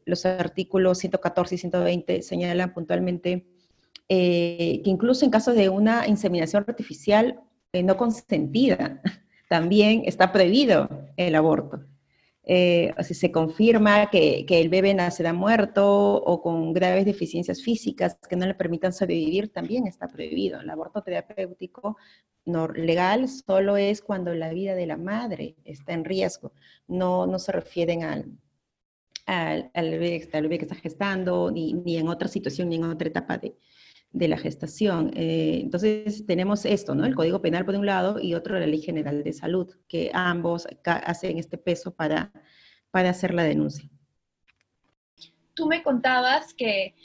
los 0.05 0.25
artículos 0.25 0.99
114 0.99 1.55
y 1.55 1.57
120, 1.57 2.21
señalan 2.21 2.73
puntualmente 2.73 3.45
que 4.07 4.81
incluso 4.83 5.23
en 5.23 5.31
casos 5.31 5.55
de 5.55 5.69
una 5.69 6.05
inseminación 6.07 6.65
artificial 6.67 7.39
eh, 7.73 7.83
no 7.83 7.95
consentida, 7.95 9.01
también 9.49 10.03
está 10.05 10.33
prohibido 10.33 10.89
el 11.15 11.35
aborto. 11.35 11.85
Eh, 12.53 12.93
o 12.99 13.03
se 13.13 13.31
confirma 13.31 14.09
que, 14.09 14.45
el 14.49 14.67
bebé 14.67 14.93
nacerá 14.93 15.31
muerto 15.31 15.85
o 16.15 16.41
con 16.41 16.73
graves 16.73 17.05
deficiencias 17.05 17.61
físicas 17.61 18.17
que 18.29 18.35
no 18.35 18.45
le 18.45 18.55
permitan 18.55 18.91
sobrevivir, 18.91 19.53
también 19.53 19.87
está 19.87 20.09
prohibido. 20.09 20.59
El 20.59 20.69
aborto 20.69 21.01
terapéutico 21.01 21.95
legal 22.75 23.29
solo 23.29 23.77
es 23.77 24.01
cuando 24.01 24.33
la 24.33 24.49
vida 24.51 24.75
de 24.75 24.85
la 24.85 24.97
madre 24.97 25.55
está 25.63 25.93
en 25.93 26.03
riesgo. 26.03 26.51
No, 26.87 27.25
no 27.25 27.39
se 27.39 27.53
refieren 27.53 28.03
al, 28.03 28.37
al, 29.27 29.71
bebé, 29.89 30.27
bebé, 30.33 30.57
que 30.57 30.65
está 30.65 30.75
gestando, 30.75 31.51
ni, 31.51 31.71
ni 31.73 31.95
en 31.95 32.09
otra 32.09 32.27
situación, 32.27 32.67
ni 32.67 32.75
en 32.75 32.83
otra 32.83 33.07
etapa 33.07 33.37
de, 33.37 33.55
de 34.13 34.27
la 34.27 34.37
gestación. 34.37 35.11
Eh, 35.15 35.59
entonces 35.63 36.25
tenemos 36.25 36.65
esto, 36.65 36.95
¿no? 36.95 37.05
El 37.05 37.15
Código 37.15 37.41
Penal 37.41 37.65
por 37.65 37.75
un 37.75 37.85
lado 37.85 38.19
y 38.19 38.33
otro 38.33 38.59
la 38.59 38.67
Ley 38.67 38.81
General 38.81 39.23
de 39.23 39.33
Salud, 39.33 39.73
que 39.87 40.11
ambos 40.13 40.67
hacen 40.83 41.37
este 41.37 41.57
peso 41.57 41.93
para, 41.93 42.31
para 42.91 43.09
hacer 43.09 43.33
la 43.33 43.43
denuncia. 43.43 43.89
Tú 45.53 45.67
me 45.67 45.81
contabas 45.81 46.53
que, 46.53 46.95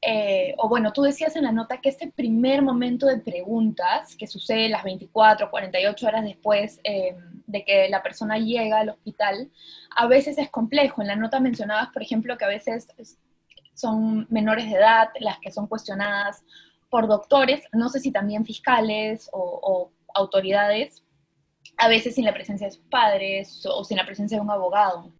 eh, 0.00 0.54
o 0.58 0.68
bueno, 0.68 0.92
tú 0.92 1.02
decías 1.02 1.36
en 1.36 1.44
la 1.44 1.52
nota 1.52 1.80
que 1.80 1.90
este 1.90 2.10
primer 2.10 2.62
momento 2.62 3.06
de 3.06 3.18
preguntas, 3.18 4.16
que 4.16 4.26
sucede 4.26 4.68
las 4.68 4.84
24, 4.84 5.50
48 5.50 6.06
horas 6.06 6.24
después 6.24 6.80
eh, 6.84 7.16
de 7.46 7.64
que 7.64 7.88
la 7.90 8.02
persona 8.02 8.38
llega 8.38 8.80
al 8.80 8.90
hospital, 8.90 9.50
a 9.94 10.06
veces 10.06 10.38
es 10.38 10.50
complejo. 10.50 11.02
En 11.02 11.08
la 11.08 11.16
nota 11.16 11.38
mencionabas, 11.38 11.88
por 11.92 12.02
ejemplo, 12.02 12.38
que 12.38 12.44
a 12.44 12.48
veces 12.48 12.88
son 13.76 14.26
menores 14.30 14.66
de 14.66 14.76
edad 14.76 15.10
las 15.20 15.38
que 15.38 15.52
son 15.52 15.66
cuestionadas 15.68 16.42
por 16.90 17.06
doctores, 17.06 17.62
no 17.72 17.88
sé 17.88 18.00
si 18.00 18.10
también 18.10 18.44
fiscales 18.44 19.28
o, 19.32 19.92
autoridades, 20.14 21.04
a 21.76 21.88
veces 21.88 22.14
sin 22.14 22.24
la 22.24 22.32
presencia 22.32 22.66
de 22.66 22.72
sus 22.72 22.86
padres 22.86 23.66
o 23.66 23.84
sin 23.84 23.98
la 23.98 24.06
presencia 24.06 24.38
de 24.38 24.42
un 24.42 24.50
abogado. 24.50 25.12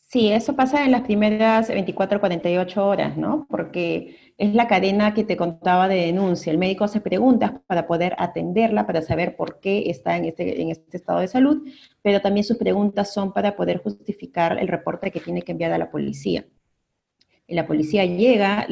Sí, 0.00 0.32
eso 0.32 0.56
pasa 0.56 0.84
en 0.84 0.90
las 0.90 1.02
primeras 1.02 1.68
24 1.68 2.18
o 2.18 2.20
48 2.20 2.86
horas, 2.86 3.16
¿no? 3.16 3.46
Porque 3.48 4.34
es 4.36 4.52
la 4.54 4.66
cadena 4.66 5.14
que 5.14 5.22
te 5.22 5.36
contaba 5.36 5.86
de 5.86 6.06
denuncia. 6.06 6.50
El 6.50 6.58
médico 6.58 6.84
hace 6.84 7.00
preguntas 7.00 7.52
para 7.68 7.86
poder 7.86 8.16
atenderla, 8.18 8.84
para 8.86 9.00
saber 9.02 9.36
por 9.36 9.60
qué 9.60 9.90
está 9.90 10.16
en 10.16 10.24
este, 10.24 10.60
en 10.60 10.70
este 10.70 10.96
estado 10.96 11.20
de 11.20 11.28
salud, 11.28 11.68
pero 12.02 12.20
también 12.20 12.44
sus 12.44 12.56
preguntas 12.56 13.12
son 13.14 13.32
para 13.32 13.54
poder 13.54 13.80
justificar 13.80 14.58
el 14.58 14.66
reporte 14.66 15.12
que 15.12 15.20
tiene 15.20 15.42
que 15.42 15.52
enviar 15.52 15.72
a 15.72 15.78
la 15.78 15.90
policía 15.90 16.44
la 17.48 17.66
policía 17.66 18.04
llega 18.04 18.66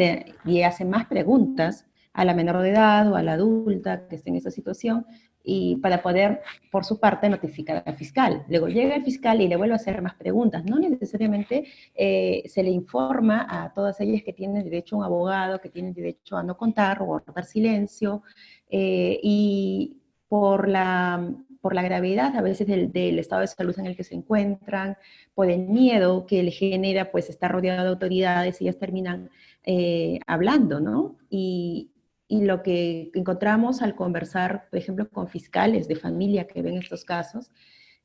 y 0.44 0.62
hace 0.62 0.84
más 0.84 1.06
preguntas 1.06 1.86
a 2.12 2.24
la 2.24 2.34
menor 2.34 2.60
de 2.62 2.70
edad 2.70 3.10
o 3.10 3.16
a 3.16 3.22
la 3.22 3.34
adulta 3.34 4.06
que 4.08 4.16
esté 4.16 4.30
en 4.30 4.36
esa 4.36 4.50
situación 4.50 5.06
y 5.44 5.76
para 5.76 6.02
poder, 6.02 6.40
por 6.70 6.84
su 6.84 7.00
parte, 7.00 7.28
notificar 7.28 7.82
al 7.84 7.96
fiscal. 7.96 8.44
Luego 8.48 8.68
llega 8.68 8.94
el 8.94 9.04
fiscal 9.04 9.40
y 9.40 9.48
le 9.48 9.56
vuelve 9.56 9.74
a 9.74 9.76
hacer 9.76 10.00
más 10.00 10.14
preguntas. 10.14 10.64
No 10.64 10.78
necesariamente 10.78 11.64
eh, 11.94 12.44
se 12.46 12.62
le 12.62 12.70
informa 12.70 13.46
a 13.48 13.72
todas 13.72 14.00
ellas 14.00 14.22
que 14.22 14.32
tienen 14.32 14.64
derecho 14.64 14.96
a 14.96 14.98
un 14.98 15.04
abogado, 15.04 15.60
que 15.60 15.68
tienen 15.68 15.94
derecho 15.94 16.36
a 16.36 16.42
no 16.42 16.56
contar 16.56 17.00
o 17.00 17.04
a 17.04 17.06
guardar 17.06 17.44
silencio. 17.44 18.22
Eh, 18.68 19.18
y 19.22 19.96
por 20.28 20.68
la, 20.68 21.34
por 21.62 21.74
la 21.74 21.82
gravedad 21.82 22.36
a 22.36 22.42
veces 22.42 22.66
del, 22.66 23.18
estado 23.18 23.40
de 23.40 23.46
salud 23.46 23.78
en 23.78 23.86
el 23.86 23.96
que 23.96 24.04
se 24.04 24.14
encuentran, 24.16 24.98
por 25.34 25.48
el 25.48 25.60
miedo 25.68 26.26
que 26.26 26.42
le 26.42 26.50
genera 26.50 27.10
pues 27.10 27.30
estar 27.30 27.52
rodeado 27.52 27.84
de 27.84 27.88
autoridades 27.88 28.60
y 28.60 28.64
ellas 28.64 28.78
terminan 28.78 29.30
eh, 29.64 30.18
hablando, 30.26 30.80
¿no? 30.80 31.16
Y, 31.30 31.88
lo 32.28 32.62
que 32.62 33.10
encontramos 33.12 33.82
al 33.82 33.94
conversar, 33.94 34.66
por 34.70 34.78
ejemplo, 34.78 35.06
con 35.10 35.28
fiscales 35.28 35.86
de 35.86 35.96
familia 35.96 36.46
que 36.46 36.62
ven 36.62 36.78
estos 36.78 37.04
casos, 37.04 37.50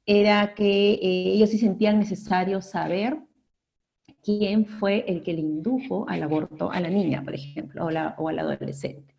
era 0.05 0.53
que 0.53 0.95
eh, 0.95 1.33
ellos 1.33 1.49
sí 1.49 1.57
sentían 1.57 1.97
necesario 1.97 2.61
saber 2.61 3.17
quién 4.21 4.65
fue 4.65 5.05
el 5.07 5.23
que 5.23 5.31
le 5.31 5.39
indujo 5.39 6.05
al 6.09 6.23
aborto 6.23 6.69
a 6.69 6.81
la 6.81 6.89
niña, 6.89 7.23
por 7.23 7.35
ejemplo, 7.35 7.85
o 8.17 8.27
al 8.27 8.39
adolescente 8.39 9.17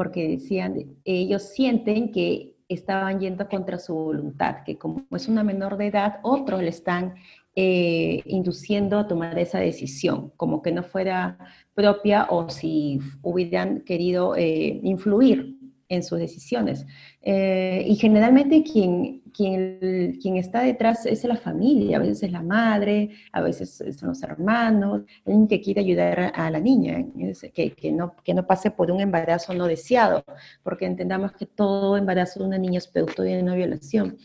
porque 0.00 0.28
decían, 0.28 0.96
ellos 1.04 1.42
sienten 1.42 2.10
que 2.10 2.56
estaban 2.74 3.20
yendo 3.20 3.48
contra 3.48 3.78
su 3.78 3.94
voluntad, 3.94 4.62
que 4.64 4.78
como 4.78 5.04
es 5.10 5.28
una 5.28 5.44
menor 5.44 5.76
de 5.76 5.88
edad, 5.88 6.20
otros 6.22 6.62
le 6.62 6.68
están 6.68 7.14
eh, 7.54 8.22
induciendo 8.26 8.98
a 8.98 9.06
tomar 9.06 9.38
esa 9.38 9.58
decisión, 9.58 10.32
como 10.36 10.62
que 10.62 10.72
no 10.72 10.82
fuera 10.82 11.36
propia 11.74 12.26
o 12.30 12.48
si 12.48 13.00
hubieran 13.22 13.80
querido 13.80 14.36
eh, 14.36 14.80
influir 14.82 15.59
en 15.90 16.02
sus 16.02 16.18
decisiones. 16.18 16.86
Eh, 17.20 17.84
y 17.86 17.96
generalmente 17.96 18.62
quien, 18.62 19.22
quien, 19.34 20.18
quien, 20.22 20.36
está 20.36 20.62
detrás 20.62 21.04
es 21.04 21.22
la 21.24 21.36
familia, 21.36 21.98
a 21.98 22.00
veces 22.00 22.22
es 22.22 22.32
la 22.32 22.42
madre, 22.42 23.10
a 23.32 23.42
veces 23.42 23.76
son 23.98 24.08
los 24.08 24.22
hermanos, 24.22 25.02
alguien 25.26 25.48
que 25.48 25.60
quiere 25.60 25.80
ayudar 25.82 26.32
a 26.34 26.50
la 26.50 26.60
niña, 26.60 27.04
que, 27.52 27.72
que, 27.72 27.92
no, 27.92 28.14
que 28.24 28.32
no 28.32 28.46
pase 28.46 28.70
por 28.70 28.90
un 28.90 29.00
embarazo 29.00 29.52
no 29.52 29.66
deseado, 29.66 30.24
porque 30.62 30.86
entendamos 30.86 31.32
que 31.32 31.46
todo 31.46 31.96
embarazo 31.96 32.40
de 32.40 32.46
una 32.46 32.58
niña 32.58 32.78
es 32.78 32.86
producto 32.86 33.22
de 33.22 33.42
una 33.42 33.54
violación. 33.56 34.16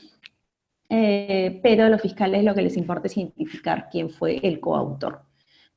Eh, 0.88 1.60
pero 1.64 1.86
a 1.86 1.90
los 1.90 2.02
fiscales 2.02 2.44
lo 2.44 2.54
que 2.54 2.62
les 2.62 2.78
importa 2.78 3.08
es 3.08 3.18
identificar 3.18 3.90
quién 3.92 4.10
fue 4.10 4.40
el 4.44 4.60
coautor. 4.60 5.24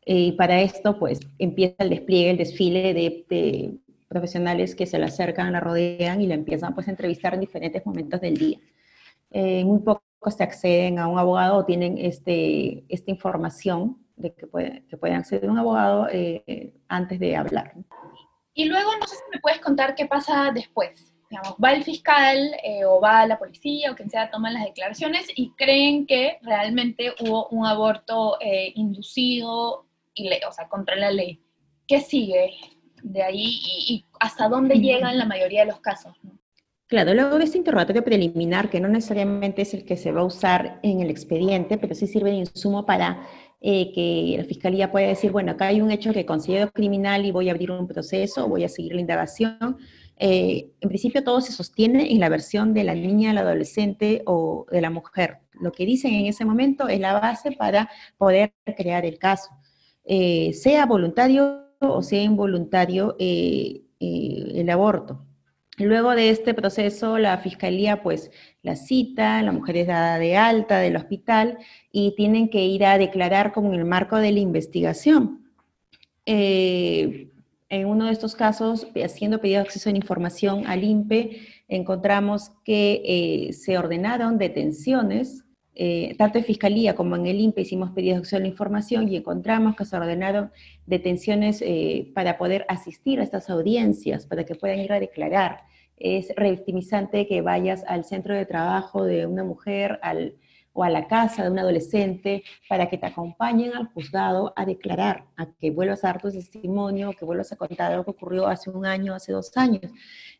Eh, 0.05 0.21
y 0.21 0.33
para 0.33 0.61
esto, 0.61 0.99
pues, 0.99 1.21
empieza 1.39 1.77
el 1.79 1.91
despliegue, 1.91 2.31
el 2.31 2.37
desfile 2.37 2.95
de 2.95 3.79
profesionales 4.09 4.75
que 4.75 4.87
se 4.87 4.99
le 4.99 5.05
acercan, 5.05 5.53
la 5.53 5.61
rodean 5.61 6.21
y 6.21 6.27
la 6.27 6.35
empiezan 6.35 6.75
pues 6.75 6.89
a 6.89 6.91
entrevistar 6.91 7.35
en 7.35 7.41
diferentes 7.41 7.85
momentos 7.85 8.21
del 8.21 8.37
día. 8.37 8.59
Eh, 9.31 9.65
muy 9.65 9.81
pocos 9.81 10.03
se 10.37 10.43
acceden 10.43 10.99
a 10.99 11.07
un 11.07 11.19
abogado 11.19 11.59
o 11.59 11.65
tienen 11.65 11.99
este, 11.99 12.85
esta 12.89 13.11
información 13.11 13.99
de 14.17 14.35
que, 14.35 14.47
puede, 14.47 14.85
que 14.89 14.97
pueden 14.97 15.17
acceder 15.17 15.49
a 15.49 15.53
un 15.53 15.59
abogado 15.59 16.09
eh, 16.11 16.75
antes 16.89 17.21
de 17.21 17.37
hablar. 17.37 17.75
Y 18.55 18.65
luego, 18.65 18.91
no 18.99 19.07
sé 19.07 19.15
si 19.15 19.23
me 19.33 19.41
puedes 19.41 19.61
contar 19.61 19.95
qué 19.95 20.07
pasa 20.07 20.51
después. 20.53 21.13
Digamos, 21.31 21.55
va 21.63 21.73
el 21.73 21.85
fiscal 21.85 22.39
eh, 22.65 22.87
o 22.87 23.01
va 23.01 23.27
la 23.27 23.39
policía 23.39 23.93
o 23.93 23.95
quien 23.95 24.09
sea, 24.09 24.31
toman 24.31 24.55
las 24.55 24.65
declaraciones 24.65 25.27
y 25.37 25.53
creen 25.53 26.07
que 26.07 26.39
realmente 26.43 27.13
hubo 27.21 27.49
un 27.49 27.67
aborto 27.67 28.39
inducido, 28.75 29.87
y 30.15 30.29
o 30.45 30.53
sea, 30.53 30.69
contra 30.69 30.97
la 30.97 31.11
ley. 31.11 31.41
¿Qué 31.87 32.01
sigue? 32.01 32.55
De 33.03 33.23
ahí 33.23 33.61
y, 33.65 34.05
hasta 34.21 34.49
dónde 34.49 34.77
llega 34.77 35.11
en 35.11 35.19
la 35.19 35.27
mayoría 35.27 35.61
de 35.61 35.67
los 35.67 35.81
casos. 35.81 36.17
Claro, 36.87 37.13
luego 37.13 37.39
de 37.39 37.45
este 37.45 37.59
interrogatorio 37.59 38.03
preliminar, 38.03 38.71
que 38.71 38.81
no 38.81 38.89
necesariamente 38.89 39.63
es 39.63 39.75
el 39.75 39.85
que 39.85 39.99
se 39.99 40.11
va 40.11 40.23
a 40.23 40.25
usar 40.25 40.81
en 40.83 41.01
el 41.01 41.11
expediente, 41.11 41.77
pero 41.77 41.95
sí 41.95 42.07
sirve 42.07 42.31
de 42.31 42.37
insumo 42.37 42.87
para 42.87 43.27
eh, 43.61 43.93
que 43.93 44.37
la 44.39 44.45
fiscalía 44.45 44.91
pueda 44.91 45.09
decir, 45.09 45.33
bueno, 45.33 45.53
acá 45.53 45.67
hay 45.67 45.81
un 45.81 45.91
hecho 45.91 46.13
que 46.13 46.25
considero 46.25 46.71
criminal 46.71 47.27
y 47.27 47.33
voy 47.33 47.49
a 47.49 47.53
abrir 47.53 47.71
un 47.73 47.87
proceso, 47.87 48.49
voy 48.49 48.65
a 48.65 48.69
seguir 48.69 48.95
la 48.95 49.01
indagación. 49.01 49.77
Eh, 50.17 50.71
en 50.81 50.89
principio 50.89 51.23
todo 51.23 51.41
se 51.41 51.53
sostiene 51.53 52.11
en 52.13 52.21
la 52.21 52.29
versión 52.29 52.73
de 52.73 52.85
la 52.85 52.95
niña, 52.95 53.33
la 53.33 53.43
adolescente 53.43 54.23
o 54.27 54.67
de 54.71 54.81
la 54.81 54.91
mujer. 54.91 55.39
Lo 55.61 55.73
que 55.73 55.85
dicen 55.85 56.15
en 56.15 56.27
ese 56.27 56.45
momento 56.45 56.89
es 56.89 57.01
la 57.01 57.21
base 57.21 57.53
para 57.53 57.91
poder 58.17 58.55
crear 58.77 59.05
el 59.05 59.19
caso, 59.19 59.51
eh, 60.05 60.53
sea 60.55 60.87
voluntario 60.87 61.68
o 61.81 62.03
sea 62.03 62.23
involuntario 62.23 63.17
eh, 63.19 63.83
eh, 64.01 64.53
el 64.55 64.71
aborto. 64.71 65.25
Luego 65.79 66.17
de 66.17 66.31
este 66.31 66.55
proceso, 66.55 67.19
la 67.19 67.39
fiscalía 67.39 68.03
pues 68.03 68.33
la 68.63 68.75
cita, 68.75 69.41
la 69.43 69.53
mujer 69.53 69.77
es 69.77 69.87
dada 69.87 70.19
de 70.19 70.37
alta 70.37 70.81
del 70.81 70.97
hospital 70.97 71.59
y 71.93 72.15
tienen 72.17 72.49
que 72.49 72.65
ir 72.65 72.85
a 72.85 72.99
declarar 72.99 73.53
como 73.53 73.73
en 73.73 73.79
el 73.79 73.85
marco 73.85 74.17
de 74.17 74.33
la 74.33 74.41
investigación. 74.41 75.45
Eh, 76.27 77.31
en 77.69 77.87
uno 77.87 78.07
de 78.07 78.13
estos 78.13 78.35
casos, 78.35 78.89
haciendo 79.05 79.41
pedido 79.41 79.61
de 79.61 79.67
acceso 79.67 79.89
a 79.89 79.93
información 79.93 80.67
al 80.67 80.83
INPE, 80.83 81.43
encontramos 81.69 82.51
que 82.65 83.51
se 83.53 83.79
ordenaron 83.79 84.39
detenciones 84.39 85.45
eh, 85.81 86.17
tanto 86.19 86.39
en 86.39 86.45
Fiscalía 86.45 86.97
como 86.97 87.15
en 87.15 87.27
el 87.27 87.39
INPE 87.39 87.61
hicimos 87.61 87.93
pedidos 87.93 88.17
de 88.17 88.19
acceso 88.19 88.37
a 88.37 88.41
la 88.41 88.49
información 88.49 89.09
y 89.09 89.15
encontramos 89.15 89.77
que 89.77 89.85
se 89.85 89.97
ordenaron 89.97 90.51
detenciones 90.87 91.63
eh, 91.63 92.11
para 92.17 92.37
poder 92.37 92.67
asistir 92.69 93.21
a 93.21 93.23
estas 93.23 93.49
audiencias, 93.49 94.27
para 94.27 94.43
que 94.45 94.57
puedan 94.57 94.81
ir 94.81 94.93
a 94.93 94.99
declarar. 94.99 95.63
es 95.97 96.33
revictimizante 96.35 97.29
que 97.29 97.43
vayas 97.43 97.85
al 97.87 98.05
centro 98.05 98.35
de 98.35 98.45
trabajo 98.45 99.05
de 99.05 99.27
una 99.27 99.45
mujer 99.45 100.01
al, 100.03 100.35
o 100.73 100.83
a 100.83 100.91
la 100.91 101.07
casa 101.07 101.45
de 101.45 101.51
un 101.51 101.61
adolescente 101.61 102.43
para 102.69 102.89
que 102.89 102.99
te 102.99 103.07
acompañen 103.07 103.73
al 103.77 103.87
juzgado 103.87 104.53
a 104.57 104.65
declarar, 104.65 105.27
a 105.37 105.47
que 105.47 105.71
vuelvas 105.71 106.03
a 106.03 106.09
dar 106.09 106.21
tu 106.21 106.31
testimonio, 106.31 107.13
que 107.13 107.25
vuelvas 107.25 107.53
a 107.53 107.57
contar 107.57 107.97
lo 107.97 108.05
que 108.05 108.11
ocurrió 108.11 108.49
hace 108.49 108.69
un 108.71 108.85
año, 108.85 109.15
hace 109.15 109.31
dos 109.31 109.57
años. 109.57 109.93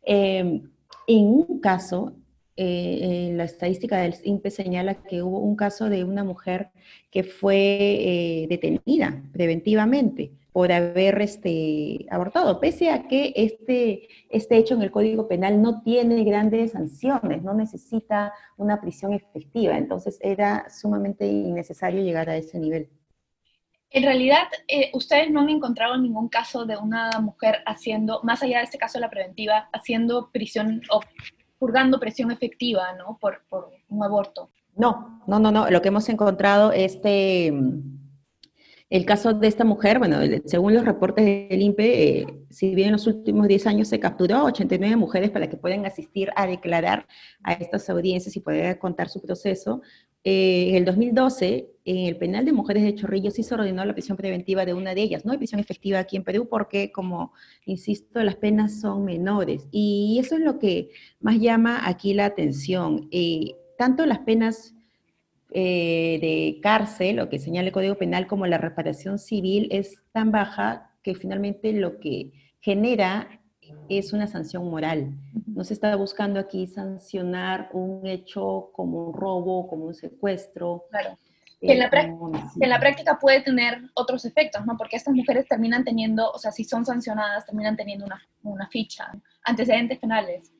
Eh, 0.03 0.61
en 1.07 1.25
un 1.25 1.59
caso, 1.61 2.13
eh, 2.61 3.31
la 3.35 3.45
estadística 3.45 3.97
del 3.97 4.15
INPE 4.21 4.51
señala 4.51 4.95
que 4.95 5.21
hubo 5.21 5.39
un 5.39 5.55
caso 5.55 5.89
de 5.89 6.03
una 6.03 6.25
mujer 6.25 6.71
que 7.09 7.23
fue 7.23 7.55
eh, 7.55 8.47
detenida 8.49 9.23
preventivamente 9.31 10.33
por 10.51 10.71
haber 10.73 11.21
este, 11.21 12.05
abortado, 12.11 12.59
pese 12.59 12.89
a 12.89 13.07
que 13.07 13.31
este, 13.37 14.09
este 14.29 14.57
hecho 14.57 14.73
en 14.73 14.81
el 14.81 14.91
Código 14.91 15.29
Penal 15.29 15.61
no 15.61 15.83
tiene 15.83 16.23
grandes 16.25 16.71
sanciones, 16.71 17.43
no 17.43 17.53
necesita 17.53 18.33
una 18.57 18.81
prisión 18.81 19.13
efectiva, 19.13 19.77
entonces 19.77 20.19
era 20.21 20.69
sumamente 20.69 21.25
innecesario 21.25 22.03
llegar 22.03 22.29
a 22.29 22.35
ese 22.35 22.59
nivel. 22.59 22.89
En 23.91 24.03
realidad, 24.03 24.49
eh, 24.67 24.91
ustedes 24.93 25.31
no 25.31 25.39
han 25.39 25.49
encontrado 25.49 25.97
ningún 25.97 26.27
caso 26.27 26.65
de 26.65 26.75
una 26.75 27.09
mujer 27.21 27.63
haciendo, 27.65 28.19
más 28.23 28.43
allá 28.43 28.57
de 28.57 28.65
este 28.65 28.77
caso 28.77 28.97
de 28.97 29.03
la 29.03 29.09
preventiva, 29.09 29.69
haciendo 29.71 30.29
prisión 30.31 30.81
o 30.91 30.99
purgando 31.59 31.99
presión 31.99 32.31
efectiva, 32.31 32.93
¿no? 32.97 33.17
Por, 33.19 33.43
por 33.49 33.69
un 33.89 34.03
aborto. 34.03 34.49
No, 34.75 35.21
no, 35.27 35.39
no, 35.39 35.51
no. 35.51 35.69
Lo 35.69 35.81
que 35.81 35.89
hemos 35.89 36.07
encontrado, 36.09 36.71
este 36.71 37.53
el 38.89 39.05
caso 39.05 39.33
de 39.33 39.47
esta 39.47 39.63
mujer, 39.65 39.99
bueno, 39.99 40.17
según 40.45 40.73
los 40.73 40.83
reportes 40.83 41.23
del 41.23 41.61
INPE, 41.61 42.21
eh, 42.21 42.27
si 42.49 42.73
bien 42.73 42.87
en 42.87 42.93
los 42.93 43.05
últimos 43.05 43.47
10 43.47 43.67
años 43.67 43.87
se 43.87 43.99
capturó 43.99 44.37
a 44.37 44.43
89 44.45 44.95
mujeres 44.95 45.29
para 45.29 45.47
que 45.47 45.57
puedan 45.57 45.85
asistir 45.85 46.31
a 46.35 46.47
declarar 46.47 47.05
a 47.43 47.53
estas 47.53 47.87
audiencias 47.91 48.35
y 48.35 48.39
poder 48.39 48.79
contar 48.79 49.07
su 49.09 49.21
proceso, 49.21 49.83
eh, 50.23 50.69
en 50.69 50.75
el 50.75 50.85
2012, 50.85 51.69
en 51.85 51.97
el 52.05 52.17
penal 52.17 52.45
de 52.45 52.51
mujeres 52.51 52.83
de 52.83 52.93
Chorrillos 52.93 53.33
sí 53.33 53.43
se 53.43 53.53
ordenó 53.53 53.83
la 53.85 53.93
prisión 53.93 54.17
preventiva 54.17 54.65
de 54.65 54.73
una 54.73 54.93
de 54.93 55.01
ellas. 55.01 55.25
No 55.25 55.31
hay 55.31 55.37
prisión 55.37 55.59
efectiva 55.59 55.99
aquí 55.99 56.17
en 56.17 56.23
Perú 56.23 56.47
porque, 56.49 56.91
como 56.91 57.33
insisto, 57.65 58.21
las 58.21 58.35
penas 58.35 58.81
son 58.81 59.05
menores. 59.05 59.67
Y 59.71 60.17
eso 60.19 60.35
es 60.35 60.41
lo 60.41 60.59
que 60.59 60.89
más 61.19 61.39
llama 61.39 61.87
aquí 61.87 62.13
la 62.13 62.25
atención. 62.25 63.07
Eh, 63.11 63.55
tanto 63.77 64.05
las 64.05 64.19
penas 64.19 64.75
eh, 65.51 66.19
de 66.21 66.59
cárcel, 66.61 67.15
lo 67.15 67.29
que 67.29 67.39
señala 67.39 67.67
el 67.67 67.73
Código 67.73 67.97
Penal, 67.97 68.27
como 68.27 68.45
la 68.45 68.57
reparación 68.57 69.17
civil 69.17 69.67
es 69.71 70.03
tan 70.11 70.31
baja 70.31 70.91
que 71.01 71.15
finalmente 71.15 71.71
lo 71.73 71.99
que 71.99 72.33
genera 72.59 73.38
es 73.89 74.13
una 74.13 74.27
sanción 74.27 74.69
moral. 74.69 75.13
No 75.47 75.63
se 75.63 75.73
está 75.73 75.95
buscando 75.95 76.39
aquí 76.39 76.67
sancionar 76.67 77.69
un 77.73 78.05
hecho 78.05 78.69
como 78.73 79.07
un 79.07 79.13
robo, 79.13 79.67
como 79.67 79.85
un 79.85 79.93
secuestro. 79.93 80.85
Claro. 80.89 81.17
Que 81.59 81.73
en, 81.73 81.79
la 81.79 81.85
eh, 81.87 82.15
en, 82.61 82.69
la 82.69 82.79
práctica 82.79 83.19
puede 83.19 83.41
tener 83.41 83.81
otros 83.93 84.23
efectos, 84.23 84.65
¿no? 84.65 84.77
Porque 84.77 84.95
estas 84.95 85.13
mujeres 85.13 85.45
terminan 85.45 85.83
teniendo, 85.83 86.31
o 86.31 86.37
sea, 86.37 86.53
si 86.53 86.63
son 86.63 86.85
sancionadas, 86.85 87.45
terminan 87.45 87.75
teniendo 87.75 88.05
una, 88.05 88.21
una 88.43 88.67
ficha, 88.69 89.11
antecedentes 89.43 89.99
penales. 89.99 90.53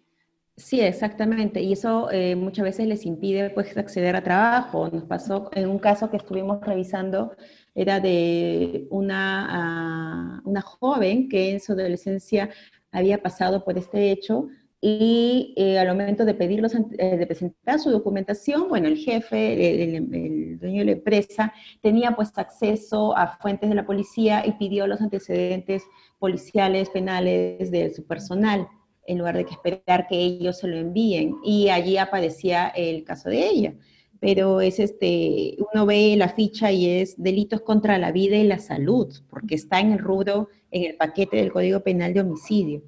Sí, 0.59 0.81
exactamente. 0.81 1.61
Y 1.61 1.71
eso 1.71 2.11
eh, 2.11 2.35
muchas 2.35 2.65
veces 2.65 2.85
les 2.85 3.05
impide 3.05 3.49
pues, 3.49 3.77
acceder 3.77 4.17
a 4.17 4.23
trabajo. 4.23 4.89
Nos 4.89 5.05
pasó 5.05 5.49
en 5.53 5.69
un 5.69 5.79
caso 5.79 6.09
que 6.09 6.17
estuvimos 6.17 6.59
revisando, 6.61 7.33
era 7.73 8.01
de 8.01 8.85
una, 8.89 9.47
ah, 9.49 10.41
una 10.43 10.61
joven 10.61 11.29
que 11.29 11.51
en 11.51 11.61
su 11.61 11.71
adolescencia 11.71 12.49
había 12.91 13.22
pasado 13.22 13.63
por 13.63 13.77
este 13.77 14.12
hecho 14.12 14.48
y 14.81 15.53
eh, 15.58 15.78
al 15.78 15.89
momento 15.89 16.23
de 16.23 16.34
pedirlos, 16.34 16.73
eh, 16.73 17.17
de 17.17 17.28
presentar 17.28 17.80
su 17.80 17.91
documentación, 17.91 18.69
bueno, 18.69 18.88
el 18.88 18.97
jefe, 18.97 19.95
el, 19.95 20.58
dueño 20.58 20.80
de 20.80 20.86
la 20.86 20.91
empresa, 20.93 21.54
tenía 21.82 22.15
pues 22.15 22.32
acceso 22.38 23.15
a 23.17 23.38
fuentes 23.38 23.69
de 23.69 23.75
la 23.75 23.86
policía 23.86 24.45
y 24.45 24.54
pidió 24.54 24.88
los 24.88 25.02
antecedentes 25.02 25.84
policiales, 26.17 26.89
penales 26.89 27.71
de 27.71 27.93
su 27.93 28.06
personal 28.06 28.67
en 29.06 29.17
lugar 29.17 29.36
de 29.36 29.45
que 29.45 29.56
esperar 29.56 30.08
que 30.08 30.17
ellos 30.17 30.60
se 30.60 30.67
lo 30.67 30.78
envíen. 30.78 31.36
Y 31.43 31.69
allí 31.69 31.97
aparecía 31.97 32.67
el 32.69 33.04
caso 33.04 33.30
de 33.30 33.47
ella. 33.47 33.73
Pero 34.19 34.62
es 34.62 34.79
este, 34.79 35.58
uno 35.73 35.86
ve 35.86 36.15
la 36.17 36.29
ficha 36.29 36.71
y 36.71 36.89
es 36.89 37.21
delitos 37.21 37.62
contra 37.62 37.97
la 37.97 38.12
vida 38.12 38.36
y 38.36 38.43
la 38.43 38.60
salud, 38.60 39.13
porque 39.29 39.55
está 39.55 39.79
en 39.79 39.93
el 39.93 39.99
rubro, 39.99 40.49
en 40.71 40.84
el 40.84 40.97
paquete 40.97 41.38
del 41.38 41.51
Código 41.51 41.79
Penal 41.82 42.13
de 42.13 42.21
homicidio. 42.21 42.84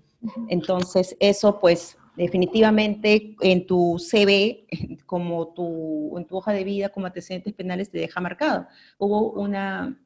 Entonces, 0.50 1.16
eso 1.20 1.60
pues 1.60 1.98
definitivamente 2.16 3.36
en 3.42 3.66
tu 3.66 3.98
CV, 3.98 4.68
como 5.06 5.54
tu, 5.54 6.18
en 6.18 6.26
tu 6.26 6.38
hoja 6.38 6.54
de 6.54 6.64
vida 6.64 6.90
como 6.90 7.08
antecedentes 7.08 7.54
penales 7.54 7.90
te 7.90 8.00
deja 8.00 8.22
marcado. 8.22 8.68
Hubo 8.98 9.32
una 9.32 9.98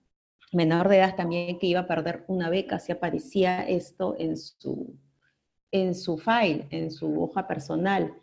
menor 0.51 0.87
de 0.87 0.97
edad 0.97 1.15
también 1.15 1.59
que 1.59 1.67
iba 1.67 1.81
a 1.81 1.87
perder 1.87 2.23
una 2.27 2.49
beca 2.49 2.79
si 2.79 2.91
aparecía 2.91 3.67
esto 3.67 4.15
en 4.17 4.37
su, 4.37 4.95
en 5.71 5.95
su 5.95 6.17
file, 6.17 6.67
en 6.69 6.91
su 6.91 7.21
hoja 7.21 7.47
personal. 7.47 8.13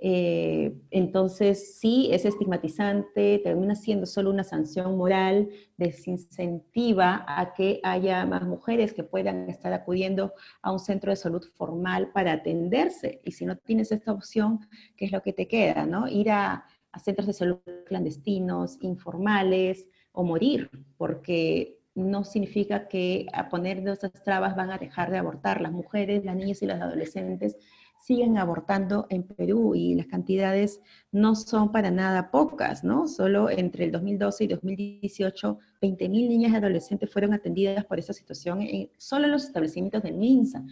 Eh, 0.00 0.76
entonces, 0.90 1.76
sí, 1.78 2.08
es 2.12 2.24
estigmatizante, 2.24 3.40
termina 3.42 3.74
siendo 3.74 4.06
solo 4.06 4.30
una 4.30 4.44
sanción 4.44 4.96
moral, 4.96 5.48
desincentiva 5.76 7.24
a 7.26 7.52
que 7.52 7.80
haya 7.82 8.24
más 8.24 8.44
mujeres 8.44 8.94
que 8.94 9.02
puedan 9.02 9.50
estar 9.50 9.72
acudiendo 9.72 10.34
a 10.62 10.72
un 10.72 10.78
centro 10.78 11.10
de 11.10 11.16
salud 11.16 11.44
formal 11.56 12.12
para 12.12 12.32
atenderse. 12.32 13.20
Y 13.24 13.32
si 13.32 13.44
no 13.44 13.56
tienes 13.56 13.90
esta 13.90 14.12
opción, 14.12 14.60
¿qué 14.96 15.06
es 15.06 15.12
lo 15.12 15.20
que 15.20 15.32
te 15.32 15.48
queda? 15.48 15.84
¿no? 15.84 16.06
Ir 16.06 16.30
a, 16.30 16.64
a 16.92 16.98
centros 17.00 17.26
de 17.26 17.32
salud 17.32 17.58
clandestinos, 17.86 18.78
informales 18.80 19.86
o 20.12 20.22
morir, 20.22 20.70
porque 20.96 21.78
no 21.96 22.22
significa 22.22 22.86
que 22.86 23.26
a 23.32 23.48
poner 23.48 23.78
esas 23.88 24.12
trabas 24.22 24.54
van 24.54 24.70
a 24.70 24.78
dejar 24.78 25.10
de 25.10 25.18
abortar. 25.18 25.60
Las 25.60 25.72
mujeres, 25.72 26.24
las 26.24 26.36
niñas 26.36 26.62
y 26.62 26.66
las 26.66 26.80
adolescentes 26.80 27.56
siguen 28.04 28.38
abortando 28.38 29.06
en 29.10 29.22
Perú 29.22 29.74
y 29.74 29.94
las 29.94 30.06
cantidades 30.06 30.80
no 31.12 31.34
son 31.34 31.72
para 31.72 31.90
nada 31.90 32.30
pocas, 32.30 32.84
¿no? 32.84 33.06
Solo 33.06 33.50
entre 33.50 33.84
el 33.84 33.92
2012 33.92 34.44
y 34.44 34.46
2018, 34.46 35.58
20.000 35.82 36.08
niñas 36.08 36.52
y 36.52 36.56
adolescentes 36.56 37.12
fueron 37.12 37.34
atendidas 37.34 37.84
por 37.84 37.98
esa 37.98 38.12
situación 38.12 38.62
en, 38.62 38.90
solo 38.96 39.26
en 39.26 39.32
los 39.32 39.44
establecimientos 39.44 40.02
del 40.02 40.16
MINSA. 40.16 40.64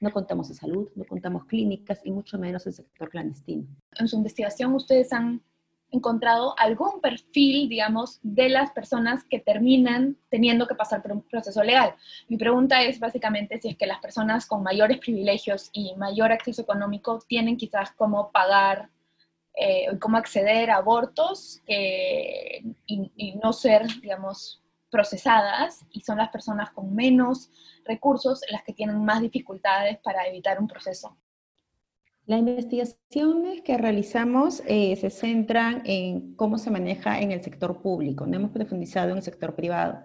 No 0.00 0.10
contamos 0.10 0.48
de 0.48 0.54
salud, 0.54 0.88
no 0.94 1.04
contamos 1.04 1.46
clínicas 1.46 2.00
y 2.04 2.10
mucho 2.10 2.38
menos 2.38 2.66
el 2.66 2.74
sector 2.74 3.08
clandestino. 3.08 3.66
En 3.98 4.08
su 4.08 4.16
investigación 4.16 4.74
ustedes 4.74 5.12
han 5.12 5.42
encontrado 5.94 6.54
algún 6.58 7.00
perfil, 7.00 7.68
digamos, 7.68 8.18
de 8.22 8.48
las 8.48 8.70
personas 8.72 9.24
que 9.24 9.38
terminan 9.38 10.16
teniendo 10.28 10.66
que 10.66 10.74
pasar 10.74 11.02
por 11.02 11.12
un 11.12 11.22
proceso 11.22 11.62
legal. 11.62 11.94
Mi 12.28 12.36
pregunta 12.36 12.82
es 12.82 13.00
básicamente 13.00 13.60
si 13.60 13.68
es 13.68 13.76
que 13.76 13.86
las 13.86 14.00
personas 14.00 14.46
con 14.46 14.62
mayores 14.62 14.98
privilegios 14.98 15.70
y 15.72 15.94
mayor 15.96 16.32
acceso 16.32 16.62
económico 16.62 17.20
tienen 17.26 17.56
quizás 17.56 17.92
cómo 17.92 18.30
pagar 18.30 18.90
eh, 19.56 19.86
cómo 20.00 20.16
acceder 20.16 20.68
a 20.72 20.78
abortos 20.78 21.62
y, 21.66 22.74
y 22.86 23.36
no 23.36 23.52
ser, 23.52 23.86
digamos, 24.00 24.60
procesadas 24.90 25.84
y 25.90 26.00
son 26.00 26.18
las 26.18 26.30
personas 26.30 26.70
con 26.70 26.94
menos 26.94 27.50
recursos 27.84 28.42
las 28.50 28.62
que 28.64 28.72
tienen 28.72 29.04
más 29.04 29.20
dificultades 29.20 29.98
para 29.98 30.26
evitar 30.26 30.60
un 30.60 30.66
proceso. 30.68 31.16
Las 32.26 32.38
investigaciones 32.38 33.60
que 33.60 33.76
realizamos 33.76 34.62
eh, 34.66 34.96
se 34.96 35.10
centran 35.10 35.82
en 35.84 36.34
cómo 36.36 36.56
se 36.56 36.70
maneja 36.70 37.20
en 37.20 37.32
el 37.32 37.42
sector 37.42 37.82
público, 37.82 38.26
no 38.26 38.36
hemos 38.36 38.50
profundizado 38.50 39.10
en 39.10 39.18
el 39.18 39.22
sector 39.22 39.54
privado. 39.54 39.98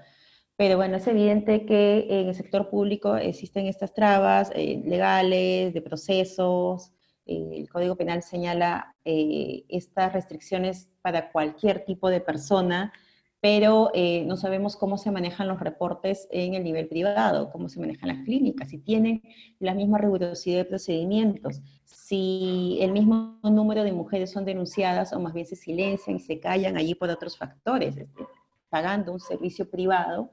Pero 0.58 0.76
bueno, 0.76 0.98
es 0.98 1.08
evidente 1.08 1.66
que 1.66 2.08
en 2.10 2.28
el 2.28 2.36
sector 2.36 2.70
público 2.70 3.16
existen 3.16 3.68
estas 3.68 3.94
trabas 3.94 4.52
eh, 4.54 4.82
legales, 4.86 5.74
de 5.74 5.82
procesos, 5.82 6.92
eh, 7.26 7.52
el 7.54 7.70
Código 7.70 7.96
Penal 7.96 8.22
señala 8.22 8.96
estas 9.06 10.12
restricciones 10.14 10.90
para 11.02 11.32
cualquier 11.32 11.86
tipo 11.86 12.10
de 12.10 12.20
persona, 12.20 12.92
pero 13.42 13.92
no 14.26 14.36
sabemos 14.36 14.76
cómo 14.76 14.98
se 14.98 15.12
manejan 15.12 15.48
los 15.48 15.60
reportes 15.60 16.28
en 16.32 16.56
el 16.56 16.64
nivel 16.64 16.88
privado, 16.88 17.52
cómo 17.52 17.70
se 17.70 17.80
manejan 17.80 18.10
las 18.10 18.26
clínicas, 18.26 18.70
si 18.70 18.80
tienen 18.80 19.22
la 19.60 19.74
misma 19.74 19.98
rigurosidad 19.98 20.58
de 20.58 20.66
procedimientos, 20.66 21.62
si 21.86 22.80
el 22.82 22.92
mismo 22.92 23.40
número 23.44 23.84
de 23.84 23.92
mujeres 23.92 24.32
son 24.32 24.44
denunciadas 24.44 25.14
o 25.14 25.20
más 25.20 25.34
bien 25.34 25.46
se 25.46 25.56
silencian 25.56 26.18
y 26.18 26.20
se 26.20 26.40
callan 26.40 26.76
allí 26.76 26.96
por 26.96 27.10
otros 27.10 27.38
factores, 27.38 27.96
este, 27.98 28.26
pagando 28.70 29.12
un 29.14 29.20
servicio 29.20 29.70
privado, 29.70 30.32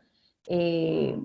eh, 0.49 1.19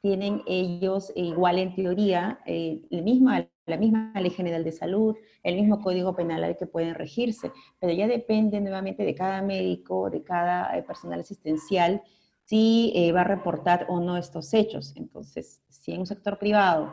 tienen 0.00 0.42
ellos 0.46 1.12
igual 1.14 1.58
en 1.58 1.74
teoría 1.74 2.40
eh, 2.46 2.82
la, 2.90 3.02
misma, 3.02 3.46
la 3.66 3.76
misma 3.76 4.12
ley 4.20 4.30
general 4.30 4.64
de 4.64 4.72
salud, 4.72 5.16
el 5.42 5.56
mismo 5.56 5.80
código 5.80 6.14
penal 6.14 6.44
al 6.44 6.56
que 6.56 6.66
pueden 6.66 6.94
regirse, 6.94 7.52
pero 7.78 7.92
ya 7.92 8.06
depende 8.06 8.60
nuevamente 8.60 9.04
de 9.04 9.14
cada 9.14 9.42
médico, 9.42 10.10
de 10.10 10.22
cada 10.22 10.76
eh, 10.76 10.82
personal 10.82 11.20
asistencial, 11.20 12.02
si 12.44 13.10
va 13.14 13.20
a 13.22 13.24
reportar 13.24 13.86
o 13.88 14.00
no 14.00 14.16
estos 14.16 14.52
hechos. 14.52 14.92
Entonces, 14.96 15.62
si 15.68 15.92
en 15.92 16.00
un 16.00 16.06
sector 16.06 16.38
privado 16.38 16.92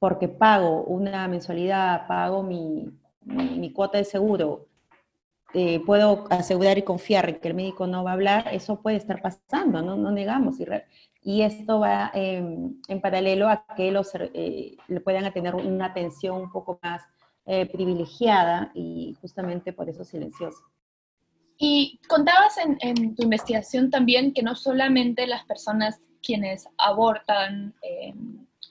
porque 0.00 0.28
pago 0.28 0.82
una 0.84 1.28
mensualidad, 1.28 2.08
pago 2.08 2.42
mi, 2.42 2.90
mi, 3.22 3.70
cuota 3.70 3.98
de 3.98 4.04
seguro, 4.04 4.69
eh, 5.52 5.80
puedo 5.84 6.26
asegurar 6.30 6.78
y 6.78 6.82
confiar 6.82 7.28
en 7.28 7.40
que 7.40 7.48
el 7.48 7.54
médico 7.54 7.86
no 7.86 8.04
va 8.04 8.10
a 8.10 8.14
hablar, 8.14 8.48
eso 8.52 8.80
puede 8.80 8.96
estar 8.96 9.20
pasando, 9.20 9.82
no, 9.82 9.96
no 9.96 10.10
negamos. 10.10 10.60
Y, 10.60 10.66
y 11.22 11.42
esto 11.42 11.80
va 11.80 12.10
en 12.14 13.00
paralelo 13.02 13.48
a 13.48 13.64
que 13.76 13.90
los, 13.90 14.10
eh, 14.14 14.76
le 14.86 15.00
puedan 15.00 15.32
tener 15.32 15.54
una 15.54 15.86
atención 15.86 16.36
un 16.40 16.50
poco 16.50 16.78
más 16.82 17.02
eh, 17.46 17.66
privilegiada 17.66 18.70
y 18.74 19.16
justamente 19.20 19.72
por 19.72 19.88
eso 19.88 20.04
silenciosa. 20.04 20.62
Y 21.58 22.00
contabas 22.08 22.56
en, 22.58 22.78
en, 22.80 23.14
tu 23.14 23.24
investigación 23.24 23.90
también 23.90 24.32
que 24.32 24.42
no 24.42 24.54
solamente 24.54 25.26
las 25.26 25.44
personas 25.44 26.00
quienes 26.22 26.68
abortan 26.78 27.74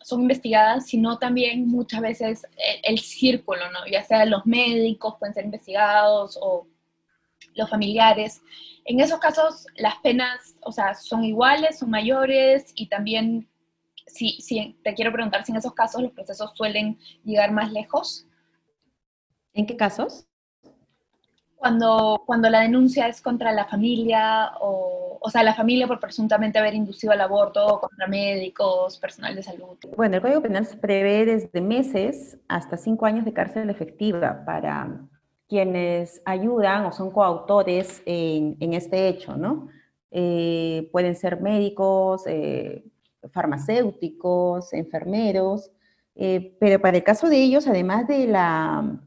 son 0.01 0.21
investigadas, 0.21 0.87
sino 0.87 1.17
también 1.17 1.67
muchas 1.67 2.01
veces 2.01 2.47
el, 2.83 2.99
círculo, 2.99 3.69
¿no? 3.71 3.79
Ya 3.91 4.03
sea 4.03 4.25
los 4.25 4.45
médicos 4.45 5.15
pueden 5.19 5.33
ser 5.33 5.45
investigados 5.45 6.37
o 6.41 6.67
los 7.55 7.69
familiares. 7.69 8.41
En 8.85 8.99
esos 8.99 9.19
casos, 9.19 9.65
las 9.75 9.97
penas, 9.97 10.55
o 10.61 10.71
sea, 10.71 10.95
son 10.95 11.23
iguales, 11.23 11.79
son 11.79 11.89
mayores 11.89 12.71
y 12.75 12.87
también, 12.87 13.49
si, 14.07 14.41
si 14.41 14.77
te 14.83 14.93
quiero 14.93 15.11
preguntar 15.11 15.45
si 15.45 15.51
en 15.51 15.57
esos 15.57 15.73
casos 15.73 16.01
los 16.01 16.11
procesos 16.11 16.51
suelen 16.55 16.97
llegar 17.23 17.51
más 17.51 17.71
lejos. 17.71 18.25
¿En 19.53 19.65
qué 19.65 19.75
casos? 19.75 20.28
Cuando, 21.59 22.23
cuando 22.25 22.49
la 22.49 22.61
denuncia 22.61 23.07
es 23.07 23.21
contra 23.21 23.51
la 23.51 23.65
familia 23.65 24.53
o 24.59 25.09
o 25.21 25.29
sea, 25.29 25.43
la 25.43 25.53
familia 25.53 25.87
por 25.87 25.99
presuntamente 25.99 26.59
haber 26.59 26.73
inducido 26.73 27.13
al 27.13 27.21
aborto 27.21 27.79
contra 27.81 28.07
médicos, 28.07 28.97
personal 28.97 29.35
de 29.35 29.43
salud. 29.43 29.77
Bueno, 29.95 30.15
el 30.15 30.21
Código 30.21 30.41
Penal 30.41 30.65
se 30.65 30.77
prevé 30.77 31.25
desde 31.25 31.61
meses 31.61 32.37
hasta 32.47 32.77
cinco 32.77 33.05
años 33.05 33.25
de 33.25 33.33
cárcel 33.33 33.69
efectiva 33.69 34.43
para 34.45 35.01
quienes 35.47 36.21
ayudan 36.25 36.85
o 36.85 36.91
son 36.91 37.11
coautores 37.11 38.01
en, 38.05 38.55
en 38.59 38.73
este 38.73 39.07
hecho, 39.07 39.35
¿no? 39.35 39.67
Eh, 40.11 40.89
pueden 40.91 41.15
ser 41.15 41.41
médicos, 41.41 42.23
eh, 42.27 42.83
farmacéuticos, 43.31 44.73
enfermeros, 44.73 45.71
eh, 46.15 46.55
pero 46.59 46.79
para 46.79 46.97
el 46.97 47.03
caso 47.03 47.29
de 47.29 47.37
ellos, 47.37 47.67
además 47.67 48.07
de 48.07 48.27
la 48.27 48.99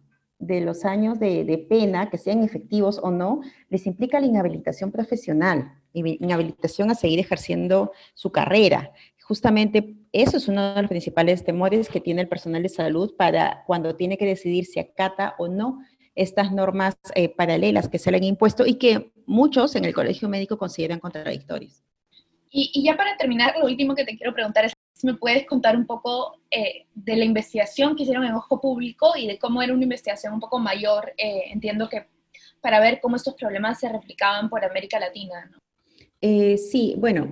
de 0.43 0.61
los 0.61 0.85
años 0.85 1.21
de, 1.21 1.67
pena, 1.69 2.11
que 2.11 2.19
sean 2.19 2.43
efectivos 2.43 2.99
o 3.01 3.13
no, 3.13 3.43
les 3.71 3.87
implica 3.87 4.19
la 4.19 4.27
inhabilitación 4.27 4.91
profesional, 4.91 5.73
inhabilitación 5.93 6.91
a 6.91 6.97
seguir 6.97 7.21
ejerciendo 7.21 7.93
su 8.15 8.33
carrera. 8.33 8.93
Justamente 9.23 9.95
eso 10.11 10.37
es 10.37 10.49
uno 10.49 10.75
de 10.75 10.83
los 10.83 10.89
principales 10.89 11.45
temores 11.45 11.89
que 11.89 12.01
tiene 12.01 12.23
el 12.23 12.29
personal 12.29 12.61
de 12.61 12.69
salud 12.69 13.15
para 13.17 13.63
cuando 13.69 13.95
tiene 13.95 14.19
que 14.19 14.27
decidir 14.27 14.67
si 14.67 14.81
acata 14.81 15.37
o 15.39 15.47
no 15.47 15.79
estas 16.17 16.51
normas 16.53 16.97
eh, 17.15 17.29
paralelas 17.29 17.89
que 17.89 18.01
se 18.01 18.11
le 18.11 18.17
han 18.17 18.25
impuesto 18.25 18.67
y 18.67 18.75
que 18.75 19.13
muchos 19.27 19.77
en 19.77 19.85
el 19.85 19.95
colegio 19.95 20.29
médico 20.29 20.59
consideran 20.59 20.99
contradictorias. 20.99 21.85
Y, 22.51 22.73
y 22.75 22.85
ya 22.85 22.97
para 22.97 23.17
terminar, 23.17 23.55
lo 23.59 23.67
último 23.67 23.95
que 23.95 24.05
te 24.05 24.17
quiero 24.17 24.35
preguntar 24.35 24.65
es 24.65 24.75
me 25.03 25.15
puedes 25.15 25.47
contar 25.47 25.77
un 25.77 25.87
poco 25.87 26.39
eh, 26.51 26.87
de 26.95 27.17
la 27.17 27.25
investigación 27.25 27.97
que 27.97 28.03
hicieron 28.03 28.25
en 28.25 28.35
Ojo 28.35 28.61
Público 28.61 29.13
y 29.17 29.27
de 29.27 29.39
cómo 29.39 29.63
era 29.63 29.73
una 29.73 29.83
investigación 29.83 30.35
un 30.35 30.41
poco 30.41 30.59
mayor, 30.59 31.13
eh, 31.17 31.45
entiendo 31.51 31.89
que 31.89 32.07
para 32.61 32.81
ver 32.81 33.01
cómo 33.01 33.17
estos 33.17 33.35
problemas 33.35 33.81
se 33.81 33.89
replicaban 33.89 34.49
por 34.49 34.65
América 34.65 35.01
Latina. 35.01 35.51
¿no? 35.51 35.59
Eh, 36.21 36.57
sí, 36.57 36.95
bueno, 36.99 37.29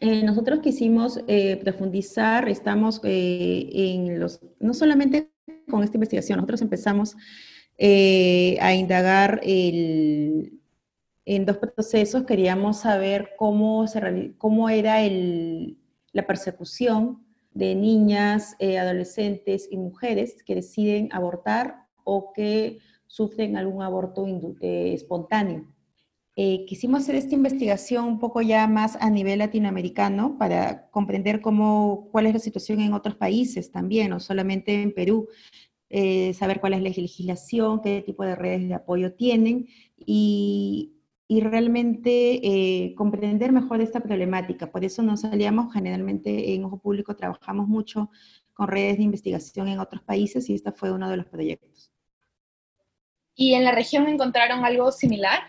nosotros 0.00 0.60
quisimos 0.60 1.20
profundizar, 1.64 2.48
estamos 2.48 3.00
en 3.02 4.20
los, 4.20 4.40
no 4.60 4.72
solamente 4.72 5.32
con 5.68 5.82
esta 5.82 5.96
investigación, 5.96 6.36
nosotros 6.36 6.62
empezamos 6.62 7.16
a 7.80 8.74
indagar 8.74 9.40
el, 9.42 10.60
en 11.24 11.44
dos 11.44 11.58
procesos, 11.58 12.22
queríamos 12.24 12.78
saber 12.78 13.30
cómo, 13.36 13.88
se, 13.88 14.34
cómo 14.38 14.68
era 14.70 15.02
el, 15.02 15.77
la 16.12 16.26
persecución 16.26 17.24
de 17.52 17.74
niñas, 17.74 18.54
eh, 18.58 18.78
adolescentes 18.78 19.68
y 19.70 19.76
mujeres 19.76 20.42
que 20.44 20.54
deciden 20.54 21.08
abortar 21.12 21.86
o 22.04 22.32
que 22.32 22.78
sufren 23.06 23.56
algún 23.56 23.82
aborto 23.82 24.26
eh, 24.60 24.92
espontáneo. 24.94 25.66
Eh, 26.36 26.64
quisimos 26.66 27.02
hacer 27.02 27.16
esta 27.16 27.34
investigación 27.34 28.04
un 28.04 28.20
poco 28.20 28.42
ya 28.42 28.68
más 28.68 28.96
a 29.00 29.10
nivel 29.10 29.40
latinoamericano 29.40 30.38
para 30.38 30.88
comprender 30.90 31.40
cómo, 31.40 32.08
cuál 32.12 32.26
es 32.26 32.34
la 32.34 32.38
situación 32.38 32.80
en 32.80 32.92
otros 32.92 33.16
países 33.16 33.72
también, 33.72 34.10
no 34.10 34.20
solamente 34.20 34.80
en 34.80 34.94
Perú, 34.94 35.28
saber 36.34 36.60
cuál 36.60 36.74
es 36.74 36.82
la 36.82 36.90
legislación, 36.90 37.80
qué 37.80 38.02
tipo 38.02 38.22
de 38.22 38.36
redes 38.36 38.68
de 38.68 38.74
apoyo 38.74 39.14
tienen 39.14 39.66
y, 39.96 40.97
y 41.30 41.40
realmente 41.42 42.40
eh, 42.42 42.94
comprender 42.94 43.52
mejor 43.52 43.82
esta 43.82 44.00
problemática. 44.00 44.72
Por 44.72 44.82
eso 44.82 45.02
nos 45.02 45.20
salíamos 45.20 45.72
generalmente 45.72 46.54
en 46.54 46.64
Ojo 46.64 46.78
Público, 46.78 47.14
trabajamos 47.14 47.68
mucho 47.68 48.10
con 48.54 48.66
redes 48.66 48.96
de 48.96 49.02
investigación 49.04 49.68
en 49.68 49.78
otros 49.78 50.02
países 50.02 50.48
y 50.48 50.54
este 50.54 50.72
fue 50.72 50.90
uno 50.90 51.10
de 51.10 51.18
los 51.18 51.26
proyectos. 51.26 51.92
¿Y 53.34 53.54
en 53.54 53.62
la 53.62 53.72
región 53.72 54.08
encontraron 54.08 54.64
algo 54.64 54.90
similar? 54.90 55.40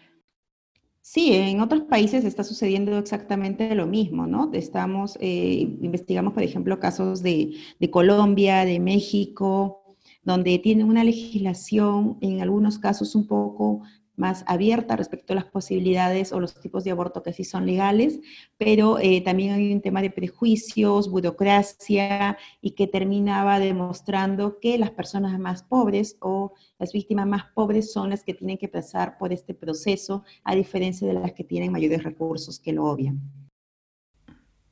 Sí, 1.01 1.33
en 1.33 1.61
otros 1.61 1.83
países 1.83 2.25
está 2.25 2.43
sucediendo 2.43 2.97
exactamente 2.99 3.73
lo 3.73 3.87
mismo, 3.87 4.27
¿no? 4.27 4.51
Estamos, 4.53 5.17
eh, 5.21 5.77
investigamos, 5.81 6.33
por 6.33 6.43
ejemplo, 6.43 6.79
casos 6.79 7.23
de, 7.23 7.55
de 7.79 7.89
Colombia, 7.89 8.65
de 8.65 8.79
México, 8.79 9.95
donde 10.23 10.59
tienen 10.59 10.87
una 10.87 11.03
legislación 11.03 12.17
en 12.21 12.41
algunos 12.41 12.77
casos 12.77 13.15
un 13.15 13.25
poco 13.25 13.81
más 14.19 14.43
abierta 14.47 14.95
respecto 14.95 15.33
a 15.33 15.37
las 15.37 15.45
posibilidades 15.45 16.33
o 16.33 16.39
los 16.39 16.59
tipos 16.59 16.83
de 16.83 16.91
aborto 16.91 17.23
que 17.23 17.33
sí 17.33 17.43
son 17.43 17.65
legales, 17.65 18.19
pero 18.57 18.99
eh, 18.99 19.21
también 19.21 19.53
hay 19.53 19.73
un 19.73 19.81
tema 19.81 20.01
de 20.01 20.11
prejuicios, 20.11 21.09
burocracia 21.09 22.37
y 22.61 22.71
que 22.71 22.87
terminaba 22.87 23.59
demostrando 23.59 24.59
que 24.59 24.77
las 24.77 24.91
personas 24.91 25.39
más 25.39 25.63
pobres 25.63 26.17
o 26.19 26.53
las 26.77 26.91
víctimas 26.91 27.27
más 27.27 27.45
pobres 27.53 27.91
son 27.91 28.09
las 28.09 28.23
que 28.23 28.33
tienen 28.33 28.57
que 28.57 28.67
pasar 28.67 29.17
por 29.17 29.31
este 29.31 29.53
proceso, 29.53 30.23
a 30.43 30.53
diferencia 30.53 31.07
de 31.07 31.13
las 31.13 31.33
que 31.33 31.43
tienen 31.43 31.71
mayores 31.71 32.03
recursos 32.03 32.59
que 32.59 32.73
lo 32.73 32.85
obvian. 32.85 33.21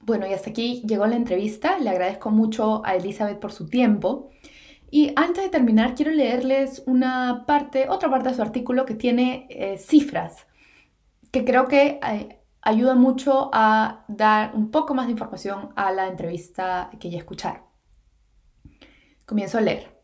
Bueno, 0.02 0.26
y 0.26 0.34
hasta 0.34 0.52
aquí 0.52 0.84
llegó 0.86 1.06
la 1.06 1.18
entrevista. 1.18 1.80
Le 1.80 1.90
agradezco 1.90 2.32
mucho 2.32 2.82
a 2.86 2.96
Elizabeth 2.96 3.40
por 3.40 3.52
su 3.52 3.68
tiempo. 3.68 4.30
Y 4.89 5.12
antes 5.15 5.43
de 5.43 5.50
terminar, 5.50 5.95
quiero 5.95 6.12
leerles 6.12 6.84
una 6.86 7.45
parte, 7.45 7.89
otra 7.89 8.10
parte 8.10 8.30
de 8.30 8.36
su 8.36 8.41
artículo 8.41 8.86
que 8.86 8.95
tiene 8.95 9.47
eh, 9.50 9.78
cifras, 9.78 10.47
que 11.32 11.43
creo 11.43 11.67
que 11.67 12.00
eh, 12.02 12.39
ayuda 12.62 12.95
mucho 12.95 13.50
a 13.54 14.06
dar 14.08 14.56
un 14.56 14.71
poco 14.71 14.93
más 14.93 15.08
de 15.08 15.12
información 15.12 15.71
a 15.76 15.91
la 15.91 16.08
entrevista 16.08 16.89
que 17.00 17.10
ya 17.10 17.17
escucharon. 17.17 17.63
Comienzo 19.26 19.58
a 19.58 19.62
leer. 19.62 19.97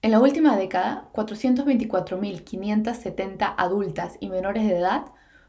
En 0.00 0.12
la 0.12 0.20
última 0.20 0.56
década, 0.56 1.10
424.570 1.12 3.54
adultas 3.56 4.16
y 4.20 4.28
menores 4.28 4.68
de 4.68 4.76
edad 4.76 5.06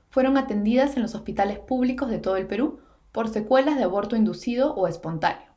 fueron 0.09 0.37
atendidas 0.37 0.95
en 0.95 1.03
los 1.03 1.13
hospitales 1.13 1.59
públicos 1.59 2.09
de 2.09 2.17
todo 2.19 2.37
el 2.37 2.47
Perú 2.47 2.79
por 3.11 3.27
secuelas 3.27 3.75
de 3.75 3.83
aborto 3.83 4.15
inducido 4.15 4.73
o 4.73 4.87
espontáneo. 4.87 5.54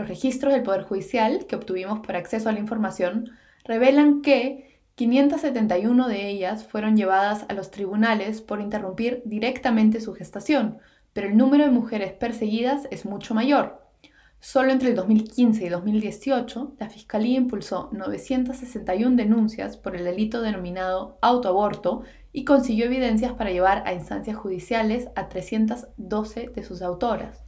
Los 0.00 0.08
registros 0.08 0.54
del 0.54 0.62
Poder 0.62 0.84
Judicial 0.84 1.44
que 1.46 1.56
obtuvimos 1.56 2.00
por 2.00 2.16
acceso 2.16 2.48
a 2.48 2.52
la 2.52 2.58
información 2.58 3.32
revelan 3.64 4.22
que 4.22 4.80
571 4.94 6.08
de 6.08 6.26
ellas 6.26 6.64
fueron 6.64 6.96
llevadas 6.96 7.44
a 7.50 7.52
los 7.52 7.70
tribunales 7.70 8.40
por 8.40 8.62
interrumpir 8.62 9.20
directamente 9.26 10.00
su 10.00 10.14
gestación, 10.14 10.78
pero 11.12 11.28
el 11.28 11.36
número 11.36 11.66
de 11.66 11.70
mujeres 11.70 12.14
perseguidas 12.14 12.88
es 12.90 13.04
mucho 13.04 13.34
mayor. 13.34 13.82
Solo 14.38 14.72
entre 14.72 14.88
el 14.88 14.94
2015 14.94 15.66
y 15.66 15.68
2018, 15.68 16.76
la 16.78 16.88
Fiscalía 16.88 17.36
impulsó 17.36 17.90
961 17.92 19.16
denuncias 19.16 19.76
por 19.76 19.96
el 19.96 20.04
delito 20.04 20.40
denominado 20.40 21.18
autoaborto 21.20 22.04
y 22.32 22.46
consiguió 22.46 22.86
evidencias 22.86 23.34
para 23.34 23.50
llevar 23.50 23.82
a 23.86 23.92
instancias 23.92 24.38
judiciales 24.38 25.08
a 25.14 25.28
312 25.28 26.52
de 26.54 26.64
sus 26.64 26.80
autoras. 26.80 27.44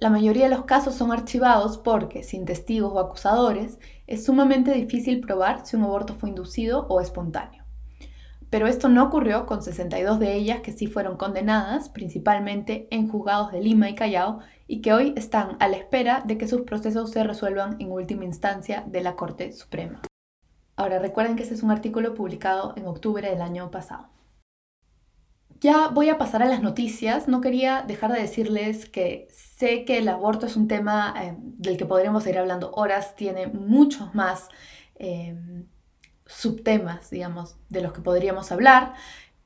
La 0.00 0.10
mayoría 0.10 0.44
de 0.48 0.54
los 0.54 0.64
casos 0.64 0.94
son 0.94 1.10
archivados 1.10 1.76
porque, 1.76 2.22
sin 2.22 2.44
testigos 2.44 2.92
o 2.92 3.00
acusadores, 3.00 3.80
es 4.06 4.24
sumamente 4.24 4.72
difícil 4.72 5.20
probar 5.20 5.66
si 5.66 5.74
un 5.74 5.82
aborto 5.82 6.14
fue 6.14 6.28
inducido 6.28 6.86
o 6.88 7.00
espontáneo. 7.00 7.64
Pero 8.48 8.68
esto 8.68 8.88
no 8.88 9.02
ocurrió 9.02 9.44
con 9.44 9.60
62 9.60 10.20
de 10.20 10.36
ellas 10.36 10.60
que 10.60 10.70
sí 10.70 10.86
fueron 10.86 11.16
condenadas, 11.16 11.88
principalmente 11.88 12.86
en 12.92 13.08
juzgados 13.08 13.50
de 13.50 13.60
Lima 13.60 13.90
y 13.90 13.96
Callao, 13.96 14.38
y 14.68 14.82
que 14.82 14.92
hoy 14.92 15.14
están 15.16 15.56
a 15.58 15.66
la 15.66 15.76
espera 15.76 16.22
de 16.24 16.38
que 16.38 16.46
sus 16.46 16.60
procesos 16.60 17.10
se 17.10 17.24
resuelvan 17.24 17.74
en 17.80 17.90
última 17.90 18.24
instancia 18.24 18.84
de 18.86 19.02
la 19.02 19.16
Corte 19.16 19.52
Suprema. 19.52 20.00
Ahora 20.76 21.00
recuerden 21.00 21.34
que 21.34 21.42
este 21.42 21.56
es 21.56 21.64
un 21.64 21.72
artículo 21.72 22.14
publicado 22.14 22.72
en 22.76 22.86
octubre 22.86 23.28
del 23.28 23.42
año 23.42 23.72
pasado. 23.72 24.06
Ya 25.60 25.88
voy 25.88 26.08
a 26.08 26.18
pasar 26.18 26.42
a 26.42 26.46
las 26.46 26.62
noticias. 26.62 27.28
No 27.28 27.40
quería 27.40 27.82
dejar 27.82 28.12
de 28.12 28.20
decirles 28.20 28.88
que 28.88 29.28
sé 29.30 29.84
que 29.84 29.98
el 29.98 30.08
aborto 30.08 30.46
es 30.46 30.56
un 30.56 30.68
tema 30.68 31.14
eh, 31.20 31.34
del 31.38 31.76
que 31.76 31.86
podríamos 31.86 32.22
seguir 32.22 32.38
hablando 32.38 32.72
horas, 32.72 33.16
tiene 33.16 33.46
muchos 33.48 34.14
más 34.14 34.48
eh, 34.96 35.36
subtemas, 36.26 37.10
digamos, 37.10 37.56
de 37.68 37.80
los 37.80 37.92
que 37.92 38.00
podríamos 38.00 38.52
hablar. 38.52 38.94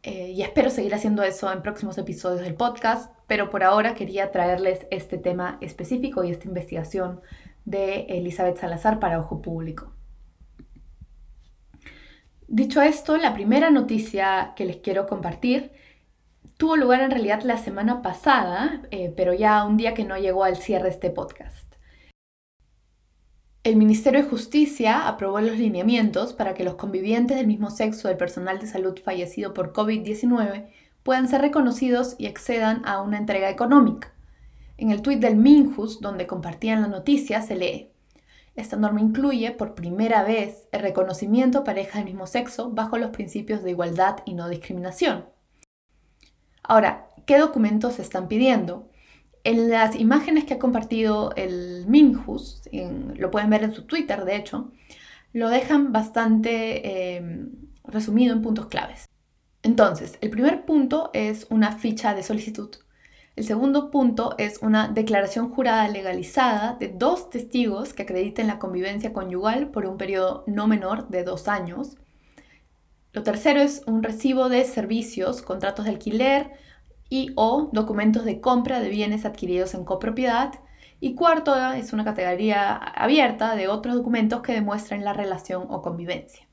Eh, 0.03 0.33
y 0.33 0.43
espero 0.43 0.69
seguir 0.69 0.95
haciendo 0.95 1.23
eso 1.23 1.51
en 1.53 1.63
próximos 1.63 1.97
episodios 1.97 2.41
del 2.41 2.55
podcast, 2.55 3.15
pero 3.29 3.51
por 3.51 3.63
ahora 3.63 3.95
quería 3.95 4.33
traerles 4.33 4.87
este 4.91 5.17
tema 5.17 5.59
específico 5.61 6.25
y 6.25 6.31
esta 6.33 6.49
investigación 6.49 7.21
de 7.65 8.07
Elizabeth 8.09 8.59
Salazar 8.59 8.99
para 8.99 9.21
Ojo 9.21 9.41
Público. 9.41 9.93
Dicho 12.49 12.83
esto, 12.83 13.17
la 13.17 13.33
primera 13.33 13.71
noticia 13.71 14.53
que 14.57 14.67
les 14.67 14.77
quiero 14.79 15.07
compartir 15.07 15.73
tuvo 16.63 16.77
lugar 16.77 17.01
en 17.01 17.11
realidad 17.11 17.43
la 17.43 17.59
semana 17.59 18.03
pasada, 18.03 18.83
eh, 18.93 19.13
pero 19.17 19.35
ya 19.35 19.65
un 19.65 19.77
día 19.77 19.95
que 19.95 20.05
no 20.05 20.17
llegó 20.17 20.45
al 20.45 20.57
cierre 20.57 20.91
este 20.91 21.11
podcast. 21.11 21.75
El 23.65 23.75
Ministerio 23.75 24.23
de 24.23 24.29
Justicia 24.29 25.09
aprobó 25.09 25.41
los 25.41 25.59
lineamientos 25.59 26.33
para 26.35 26.55
que 26.55 26.63
los 26.63 26.77
convivientes 26.77 27.37
del 27.37 27.49
mismo 27.49 27.73
sexo 27.73 28.07
del 28.07 28.17
personal 28.17 28.61
de 28.61 28.69
salud 28.69 28.97
fallecido 29.05 29.55
por 29.55 29.73
COVID-19 29.73 30.69
puedan 31.03 31.27
ser 31.27 31.41
reconocidos 31.41 32.15
y 32.17 32.29
accedan 32.29 32.83
a 32.85 33.03
una 33.03 33.19
entrega 33.19 33.51
económica. 33.51 34.15
En 34.79 34.93
el 34.93 35.03
tuit 35.03 35.19
del 35.19 35.35
Minjus, 35.35 36.01
donde 36.01 36.29
compartían 36.29 36.81
la 36.81 36.87
noticia, 36.87 37.43
se 37.43 37.57
lee, 37.57 37.91
esta 38.55 38.77
norma 38.77 39.01
incluye 39.01 39.51
por 39.51 39.75
primera 39.75 40.23
vez 40.23 40.69
el 40.71 40.83
reconocimiento 40.83 41.59
a 41.59 41.65
parejas 41.65 41.97
del 41.97 42.05
mismo 42.05 42.29
sexo 42.29 42.71
bajo 42.71 42.99
los 42.99 43.11
principios 43.11 43.65
de 43.65 43.71
igualdad 43.71 44.19
y 44.27 44.35
no 44.35 44.49
discriminación. 44.49 45.25
Ahora, 46.63 47.11
¿qué 47.27 47.39
documentos 47.39 47.99
están 47.99 48.29
pidiendo? 48.29 48.89
En 49.45 49.69
las 49.71 49.97
imágenes 49.97 50.45
que 50.45 50.55
ha 50.55 50.59
compartido 50.59 51.33
el 51.37 51.85
Minjus, 51.89 52.63
lo 53.17 53.31
pueden 53.31 53.51
ver 53.51 53.65
en 53.65 53.75
su 53.75 53.85
Twitter 53.85 54.25
de 54.25 54.37
hecho, 54.37 54.71
lo 55.33 55.49
dejan 55.49 55.93
bastante 55.93 57.17
em, 57.17 57.51
resumido 57.85 58.33
en 58.35 58.43
puntos 58.43 58.67
claves. 58.67 59.09
Entonces, 59.63 60.19
el 60.21 60.31
primer 60.31 60.65
punto 60.65 61.11
es 61.13 61.47
una 61.51 61.73
ficha 61.73 62.15
de 62.15 62.23
solicitud. 62.23 62.71
El 63.35 63.45
segundo 63.45 63.91
punto 63.91 64.35
es 64.39 64.59
una 64.61 64.89
declaración 64.89 65.51
jurada 65.51 65.89
legalizada 65.89 66.77
de 66.79 66.89
dos 66.89 67.31
testigos 67.31 67.95
que 67.95 68.03
acrediten 68.03 68.47
la 68.47 68.59
convivencia 68.59 69.13
conyugal 69.13 69.71
por 69.71 69.87
un 69.87 69.97
periodo 69.97 70.45
no 70.47 70.67
menor 70.67 71.09
de 71.09 71.25
dos 71.25 71.49
años. 71.49 71.97
Lo 73.13 73.23
tercero 73.23 73.61
es 73.61 73.83
un 73.87 74.03
recibo 74.03 74.49
de 74.49 74.65
servicios, 74.65 75.43
contratos 75.43 75.85
de 75.85 75.91
alquiler 75.91 76.53
y 77.11 77.33
o 77.37 77.69
documentos 77.73 78.25
de 78.25 78.41
compra 78.41 78.81
de 78.81 78.89
bienes 78.89 79.27
adquiridos 79.27 79.75
en 79.75 79.85
copropiedad. 79.85 80.55
Y 80.99 81.15
cuarto 81.15 81.55
es 81.73 81.93
una 81.93 82.05
categoría 82.05 82.75
abierta 82.75 83.55
de 83.55 83.69
otros 83.69 83.95
documentos 83.95 84.41
que 84.41 84.55
demuestren 84.55 85.05
la 85.05 85.13
relación 85.13 85.67
o 85.69 85.83
convivencia. 85.83 86.49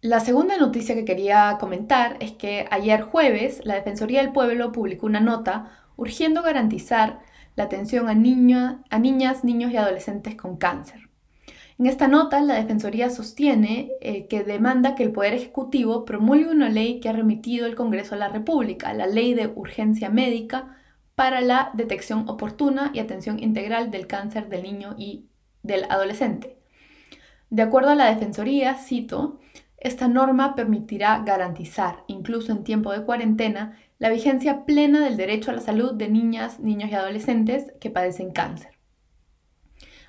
La 0.00 0.20
segunda 0.20 0.56
noticia 0.56 0.94
que 0.94 1.04
quería 1.04 1.58
comentar 1.60 2.16
es 2.20 2.32
que 2.32 2.66
ayer 2.70 3.02
jueves 3.02 3.60
la 3.64 3.74
Defensoría 3.74 4.22
del 4.22 4.32
Pueblo 4.32 4.72
publicó 4.72 5.06
una 5.06 5.20
nota 5.20 5.78
urgiendo 5.96 6.42
garantizar 6.42 7.20
la 7.54 7.64
atención 7.64 8.08
a, 8.08 8.12
a 8.12 8.98
niñas, 8.98 9.44
niños 9.44 9.70
y 9.72 9.76
adolescentes 9.76 10.36
con 10.36 10.56
cáncer. 10.56 11.11
En 11.82 11.88
esta 11.88 12.06
nota, 12.06 12.40
la 12.40 12.54
Defensoría 12.54 13.10
sostiene 13.10 13.90
eh, 14.00 14.28
que 14.28 14.44
demanda 14.44 14.94
que 14.94 15.02
el 15.02 15.10
Poder 15.10 15.34
Ejecutivo 15.34 16.04
promulgue 16.04 16.48
una 16.48 16.68
ley 16.68 17.00
que 17.00 17.08
ha 17.08 17.12
remitido 17.12 17.66
el 17.66 17.74
Congreso 17.74 18.14
a 18.14 18.18
la 18.18 18.28
República, 18.28 18.94
la 18.94 19.08
Ley 19.08 19.34
de 19.34 19.48
Urgencia 19.48 20.08
Médica 20.08 20.76
para 21.16 21.40
la 21.40 21.72
detección 21.74 22.28
oportuna 22.28 22.92
y 22.94 23.00
atención 23.00 23.40
integral 23.40 23.90
del 23.90 24.06
cáncer 24.06 24.48
del 24.48 24.62
niño 24.62 24.94
y 24.96 25.24
del 25.64 25.82
adolescente. 25.90 26.56
De 27.50 27.62
acuerdo 27.62 27.90
a 27.90 27.96
la 27.96 28.14
Defensoría, 28.14 28.74
cito, 28.74 29.40
esta 29.76 30.06
norma 30.06 30.54
permitirá 30.54 31.20
garantizar, 31.26 32.04
incluso 32.06 32.52
en 32.52 32.62
tiempo 32.62 32.92
de 32.92 33.02
cuarentena, 33.02 33.76
la 33.98 34.08
vigencia 34.08 34.66
plena 34.66 35.00
del 35.00 35.16
derecho 35.16 35.50
a 35.50 35.54
la 35.54 35.60
salud 35.60 35.94
de 35.94 36.08
niñas, 36.08 36.60
niños 36.60 36.92
y 36.92 36.94
adolescentes 36.94 37.72
que 37.80 37.90
padecen 37.90 38.30
cáncer. 38.30 38.71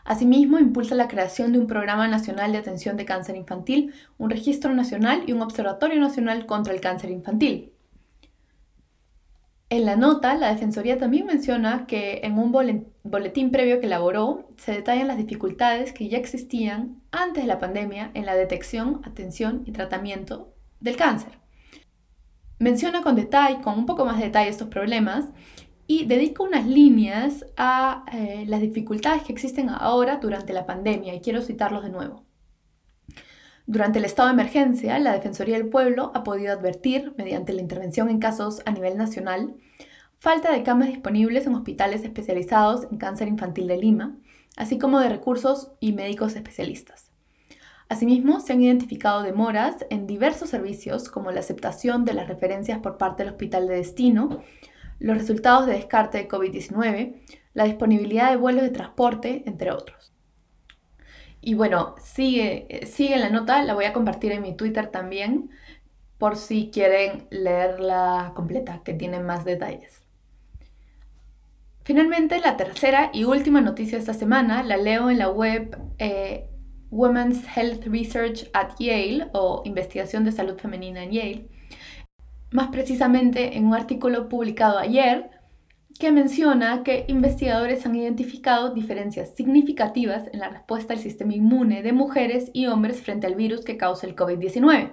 Asimismo, 0.04 0.60
impulsa 0.60 0.96
la 0.96 1.08
creación 1.08 1.54
de 1.54 1.60
un 1.60 1.68
Programa 1.68 2.08
Nacional 2.08 2.52
de 2.52 2.58
Atención 2.58 2.98
de 2.98 3.06
Cáncer 3.06 3.38
Infantil, 3.38 3.94
un 4.18 4.30
Registro 4.30 4.74
Nacional 4.74 5.24
y 5.28 5.32
un 5.32 5.42
Observatorio 5.42 6.00
Nacional 6.00 6.46
contra 6.46 6.74
el 6.74 6.82
Cáncer 6.82 7.10
Infantil. 7.10 7.72
En 9.70 9.86
la 9.86 9.96
nota, 9.96 10.36
la 10.36 10.54
Defensoría 10.54 11.00
también 11.00 11.26
menciona 11.26 11.88
que 11.88 12.22
en 12.24 12.38
un 12.38 12.52
boletín 12.52 13.50
previo 13.50 13.80
que 13.80 13.88
elaboró 13.88 14.48
se 14.58 14.72
detallan 14.72 15.08
las 15.08 15.18
dificultades 15.18 15.94
que 15.94 16.10
ya 16.10 16.20
existían 16.20 17.02
antes 17.12 17.44
de 17.44 17.48
la 17.48 17.60
pandemia 17.60 18.12
en 18.14 18.28
la 18.28 18.36
detección, 18.36 19.02
atención 19.04 19.64
y 19.66 19.72
tratamiento 19.72 20.54
del 20.80 20.96
cáncer. 20.96 21.40
Menciona 22.60 23.02
con 23.02 23.16
detalle, 23.16 23.62
con 23.62 23.80
un 23.80 23.88
poco 23.88 24.06
más 24.06 24.20
de 24.20 24.26
detalle 24.26 24.50
estos 24.50 24.68
problemas 24.68 25.30
y 25.88 26.06
dedico 26.06 26.44
unas 26.44 26.66
líneas 26.66 27.46
a 27.58 28.06
eh, 28.14 28.46
las 28.48 28.62
dificultades 28.62 29.24
que 29.24 29.34
existen 29.34 29.70
ahora 29.70 30.18
durante 30.18 30.54
la 30.54 30.66
pandemia 30.66 31.14
y 31.14 31.22
quiero 31.22 31.42
citarlos 31.42 31.84
de 31.84 31.90
nuevo. 31.90 32.24
Durante 33.66 34.00
el 34.00 34.06
estado 34.06 34.28
de 34.28 34.34
emergencia, 34.34 35.00
la 35.00 35.14
Defensoría 35.14 35.58
del 35.58 35.70
Pueblo 35.70 36.12
ha 36.14 36.24
podido 36.24 36.52
advertir, 36.52 37.14
mediante 37.18 37.54
la 37.54 37.62
intervención 37.62 38.10
en 38.10 38.20
casos 38.20 38.62
a 38.66 38.72
nivel 38.72 38.98
nacional, 38.98 39.56
falta 40.20 40.52
de 40.52 40.64
camas 40.64 40.90
disponibles 40.90 41.48
en 41.48 41.56
hospitales 41.56 42.04
especializados 42.04 42.88
en 42.92 42.98
cáncer 42.98 43.28
infantil 43.30 43.68
de 43.68 43.78
Lima, 43.78 44.18
así 44.58 44.78
como 44.78 45.00
de 45.00 45.10
recursos 45.10 45.72
y 45.80 45.94
médicos 45.94 46.36
especialistas. 46.36 47.12
Asimismo, 47.90 48.40
se 48.40 48.54
han 48.54 48.62
identificado 48.62 49.22
demoras 49.22 49.86
en 49.90 50.08
diversos 50.08 50.50
servicios 50.50 51.10
como 51.10 51.32
la 51.32 51.42
aceptación 51.42 52.06
de 52.06 52.14
las 52.14 52.28
referencias 52.28 52.80
por 52.80 52.98
parte 52.98 53.24
del 53.24 53.34
hospital 53.34 53.68
de 53.68 53.76
destino, 53.76 54.42
los 55.04 55.18
resultados 55.18 55.66
de 55.66 55.74
descarte 55.74 56.18
de 56.18 56.30
COVID-19, 56.30 57.22
la 57.54 57.66
disponibilidad 57.66 58.32
de 58.32 58.38
vuelos 58.38 58.64
de 58.64 58.70
transporte, 58.70 59.44
entre 59.46 59.70
otros. 59.72 60.14
Y 61.42 61.56
bueno, 61.56 61.96
sigue, 62.02 62.86
sigue 62.86 63.18
la 63.18 63.30
nota, 63.30 63.62
la 63.64 63.74
voy 63.74 63.84
a 63.84 63.92
compartir 63.92 64.32
en 64.32 64.42
mi 64.42 64.56
Twitter 64.56 64.88
también, 64.88 65.50
por 66.18 66.38
si 66.38 66.72
quieren 66.72 67.28
leerla 67.32 68.32
completa, 68.34 68.82
que 68.86 68.94
tiene 68.94 69.20
más 69.20 69.44
detalles. 69.44 70.02
Finalmente, 71.84 72.40
la 72.40 72.56
tercera 72.56 73.10
y 73.14 73.26
última 73.26 73.60
noticia 73.60 73.98
de 73.98 74.00
esta 74.00 74.14
semana 74.14 74.64
la 74.64 74.78
leo 74.78 75.10
en 75.10 75.20
la 75.20 75.30
web 75.30 75.78
eh, 75.98 76.48
Women's 76.92 77.44
Health 77.58 77.86
Research 77.88 78.50
at 78.54 78.70
Yale 78.80 79.28
o 79.34 79.64
Investigación 79.66 80.24
de 80.24 80.32
Salud 80.32 80.58
Femenina 80.58 81.04
en 81.04 81.12
Yale, 81.12 81.50
más 82.54 82.70
precisamente 82.70 83.58
en 83.58 83.66
un 83.66 83.74
artículo 83.74 84.30
publicado 84.30 84.78
ayer 84.78 85.32
que 86.00 86.12
menciona 86.12 86.84
que 86.84 87.06
investigadores 87.08 87.86
han 87.86 87.96
identificado 87.96 88.74
diferencias 88.74 89.36
significativas 89.36 90.30
en 90.32 90.40
la 90.40 90.50
respuesta 90.50 90.94
del 90.94 91.02
sistema 91.02 91.34
inmune 91.34 91.82
de 91.82 91.94
mujeres 91.94 92.52
y 92.54 92.68
hombres 92.68 93.02
frente 93.02 93.26
al 93.26 93.36
virus 93.36 93.66
que 93.66 93.78
causa 93.78 94.06
el 94.06 94.16
COVID-19, 94.16 94.92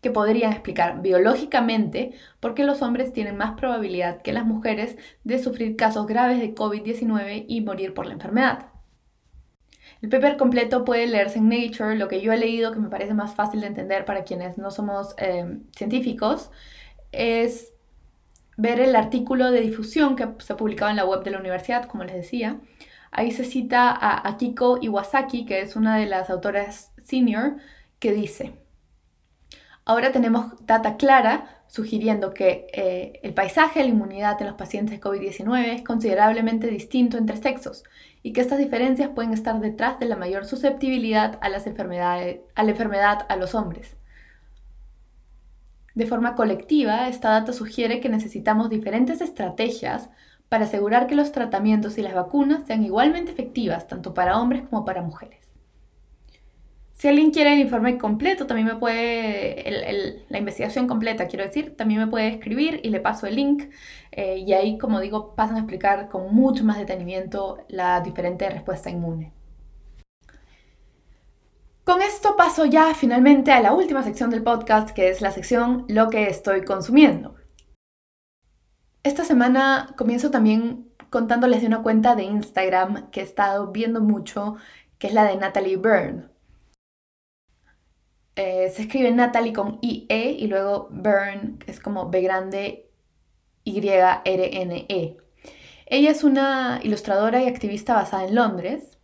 que 0.00 0.10
podrían 0.10 0.52
explicar 0.52 1.00
biológicamente 1.00 2.12
por 2.40 2.54
qué 2.54 2.64
los 2.64 2.82
hombres 2.82 3.12
tienen 3.12 3.36
más 3.36 3.56
probabilidad 3.56 4.20
que 4.22 4.32
las 4.32 4.44
mujeres 4.44 4.96
de 5.22 5.38
sufrir 5.38 5.76
casos 5.76 6.06
graves 6.06 6.40
de 6.40 6.54
COVID-19 6.56 7.44
y 7.46 7.60
morir 7.60 7.94
por 7.94 8.06
la 8.06 8.14
enfermedad. 8.14 8.66
El 10.02 10.08
paper 10.08 10.36
completo 10.36 10.84
puede 10.84 11.06
leerse 11.06 11.38
en 11.38 11.48
Nature, 11.48 11.96
lo 11.96 12.08
que 12.08 12.20
yo 12.20 12.32
he 12.32 12.36
leído 12.36 12.72
que 12.72 12.80
me 12.80 12.88
parece 12.88 13.14
más 13.14 13.34
fácil 13.34 13.60
de 13.60 13.68
entender 13.68 14.04
para 14.04 14.24
quienes 14.24 14.58
no 14.58 14.70
somos 14.72 15.14
eh, 15.18 15.58
científicos, 15.76 16.50
es 17.16 17.72
ver 18.56 18.80
el 18.80 18.96
artículo 18.96 19.50
de 19.50 19.60
difusión 19.60 20.16
que 20.16 20.28
se 20.38 20.52
ha 20.52 20.56
publicado 20.56 20.90
en 20.90 20.96
la 20.96 21.04
web 21.04 21.22
de 21.22 21.30
la 21.30 21.38
universidad, 21.38 21.86
como 21.86 22.04
les 22.04 22.14
decía. 22.14 22.60
Ahí 23.10 23.30
se 23.30 23.44
cita 23.44 23.90
a 23.90 24.28
Akiko 24.28 24.78
Iwasaki, 24.80 25.46
que 25.46 25.60
es 25.60 25.76
una 25.76 25.96
de 25.96 26.06
las 26.06 26.30
autoras 26.30 26.92
senior, 27.02 27.56
que 27.98 28.12
dice, 28.12 28.54
ahora 29.84 30.12
tenemos 30.12 30.52
data 30.66 30.96
clara 30.96 31.62
sugiriendo 31.66 32.32
que 32.32 32.66
eh, 32.72 33.20
el 33.22 33.34
paisaje 33.34 33.80
de 33.80 33.86
la 33.86 33.92
inmunidad 33.92 34.40
en 34.40 34.48
los 34.48 34.56
pacientes 34.56 34.98
de 34.98 35.00
COVID-19 35.00 35.74
es 35.74 35.82
considerablemente 35.82 36.68
distinto 36.68 37.16
entre 37.18 37.36
sexos 37.36 37.84
y 38.22 38.32
que 38.32 38.40
estas 38.40 38.58
diferencias 38.58 39.10
pueden 39.10 39.32
estar 39.32 39.58
detrás 39.60 39.98
de 39.98 40.06
la 40.06 40.16
mayor 40.16 40.46
susceptibilidad 40.46 41.38
a, 41.40 41.48
las 41.48 41.66
enfermedades, 41.66 42.40
a 42.54 42.62
la 42.62 42.70
enfermedad 42.70 43.26
a 43.28 43.36
los 43.36 43.54
hombres. 43.54 43.95
De 45.96 46.06
forma 46.06 46.34
colectiva, 46.34 47.08
esta 47.08 47.30
data 47.30 47.54
sugiere 47.54 48.00
que 48.00 48.10
necesitamos 48.10 48.68
diferentes 48.68 49.22
estrategias 49.22 50.10
para 50.50 50.66
asegurar 50.66 51.06
que 51.06 51.14
los 51.14 51.32
tratamientos 51.32 51.96
y 51.96 52.02
las 52.02 52.14
vacunas 52.14 52.66
sean 52.66 52.84
igualmente 52.84 53.32
efectivas 53.32 53.88
tanto 53.88 54.12
para 54.12 54.38
hombres 54.38 54.64
como 54.68 54.84
para 54.84 55.00
mujeres. 55.00 55.40
Si 56.92 57.08
alguien 57.08 57.30
quiere 57.30 57.54
el 57.54 57.60
informe 57.60 57.96
completo, 57.96 58.46
también 58.46 58.68
me 58.68 58.76
puede, 58.76 60.24
la 60.28 60.38
investigación 60.38 60.86
completa, 60.86 61.28
quiero 61.28 61.46
decir, 61.46 61.76
también 61.76 62.00
me 62.00 62.08
puede 62.08 62.28
escribir 62.28 62.80
y 62.82 62.90
le 62.90 63.00
paso 63.00 63.26
el 63.26 63.36
link. 63.36 63.64
Eh, 64.12 64.44
y 64.46 64.52
ahí, 64.52 64.76
como 64.76 65.00
digo, 65.00 65.34
pasan 65.34 65.56
a 65.56 65.60
explicar 65.60 66.10
con 66.10 66.34
mucho 66.34 66.62
más 66.64 66.76
detenimiento 66.76 67.64
la 67.68 68.02
diferente 68.02 68.48
respuesta 68.50 68.90
inmune. 68.90 69.35
Con 71.86 72.02
esto 72.02 72.34
paso 72.36 72.64
ya 72.64 72.92
finalmente 72.94 73.52
a 73.52 73.60
la 73.60 73.72
última 73.72 74.02
sección 74.02 74.28
del 74.28 74.42
podcast, 74.42 74.90
que 74.90 75.08
es 75.08 75.20
la 75.20 75.30
sección 75.30 75.84
Lo 75.86 76.10
que 76.10 76.26
estoy 76.26 76.64
consumiendo. 76.64 77.36
Esta 79.04 79.24
semana 79.24 79.94
comienzo 79.96 80.32
también 80.32 80.90
contándoles 81.10 81.60
de 81.60 81.68
una 81.68 81.84
cuenta 81.84 82.16
de 82.16 82.24
Instagram 82.24 83.08
que 83.12 83.20
he 83.20 83.22
estado 83.22 83.70
viendo 83.70 84.00
mucho, 84.00 84.56
que 84.98 85.06
es 85.06 85.14
la 85.14 85.26
de 85.26 85.36
Natalie 85.36 85.76
Byrne. 85.76 86.24
Eh, 88.34 88.68
se 88.74 88.82
escribe 88.82 89.12
Natalie 89.12 89.52
con 89.52 89.78
IE 89.80 90.32
y 90.40 90.48
luego 90.48 90.88
Byrne, 90.90 91.58
es 91.68 91.78
como 91.78 92.10
B 92.10 92.20
grande 92.20 92.90
Y-R-N-E. 93.62 95.18
Ella 95.86 96.10
es 96.10 96.24
una 96.24 96.80
ilustradora 96.82 97.44
y 97.44 97.46
activista 97.46 97.94
basada 97.94 98.24
en 98.24 98.34
Londres. 98.34 98.95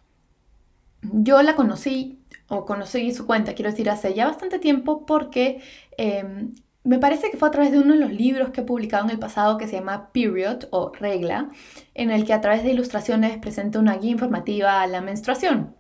Yo 1.03 1.43
la 1.43 1.57
conocí, 1.57 2.25
o 2.49 2.65
conocí 2.65 3.12
su 3.12 3.27
cuenta, 3.27 3.55
quiero 3.55 3.71
decir, 3.71 3.91
hace 3.91 4.15
ya 4.15 4.27
bastante 4.27 4.59
tiempo 4.59 5.05
porque 5.05 5.61
em, 5.97 6.55
me 6.85 6.99
parece 6.99 7.31
que 7.31 7.37
fue 7.37 7.49
a 7.49 7.51
través 7.53 7.73
de 7.73 7.79
uno 7.79 7.95
de 7.95 8.01
los 8.01 8.12
libros 8.12 8.51
que 8.51 8.62
he 8.62 8.65
publicado 8.65 9.05
en 9.05 9.11
el 9.11 9.19
pasado 9.19 9.59
que 9.59 9.67
se 9.67 9.75
llama 9.77 10.11
Period 10.12 10.65
o 10.71 10.93
Regla, 10.93 11.51
en 11.95 12.11
el 12.11 12.25
que 12.25 12.33
a 12.33 12.41
través 12.41 12.65
de 12.65 12.73
ilustraciones 12.73 13.38
presenta 13.38 13.79
una 13.79 13.97
guía 13.97 14.11
informativa 14.12 14.83
a 14.83 14.87
la 14.87 15.01
menstruación. 15.01 15.77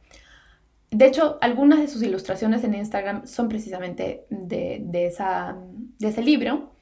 De 0.90 1.06
hecho, 1.06 1.38
algunas 1.40 1.80
de 1.80 1.88
sus 1.88 2.02
ilustraciones 2.02 2.64
en 2.64 2.74
Instagram 2.74 3.26
son 3.26 3.48
precisamente 3.48 4.26
de, 4.28 5.06
esa, 5.06 5.56
de 5.98 6.08
ese 6.08 6.22
libro, 6.22 6.74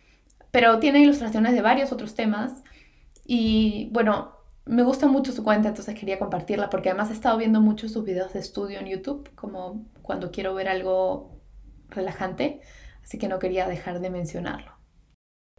pero 0.50 0.80
tiene 0.80 1.00
ilustraciones 1.00 1.52
de 1.52 1.62
varios 1.62 1.92
otros 1.92 2.14
temas. 2.14 2.64
Y 3.24 3.88
bueno, 3.92 4.32
me 4.66 4.82
gusta 4.82 5.06
mucho 5.06 5.32
su 5.32 5.42
cuenta, 5.42 5.68
entonces 5.68 5.98
quería 5.98 6.18
compartirla 6.18 6.70
porque 6.70 6.90
además 6.90 7.10
he 7.10 7.14
estado 7.14 7.38
viendo 7.38 7.60
muchos 7.60 7.92
sus 7.92 8.04
videos 8.04 8.32
de 8.32 8.40
estudio 8.40 8.78
en 8.78 8.86
YouTube, 8.86 9.30
como 9.34 9.86
cuando 10.02 10.30
quiero 10.30 10.54
ver 10.54 10.68
algo 10.68 11.40
relajante, 11.88 12.60
así 13.02 13.18
que 13.18 13.28
no 13.28 13.38
quería 13.38 13.66
dejar 13.66 14.00
de 14.00 14.10
mencionarlo. 14.10 14.72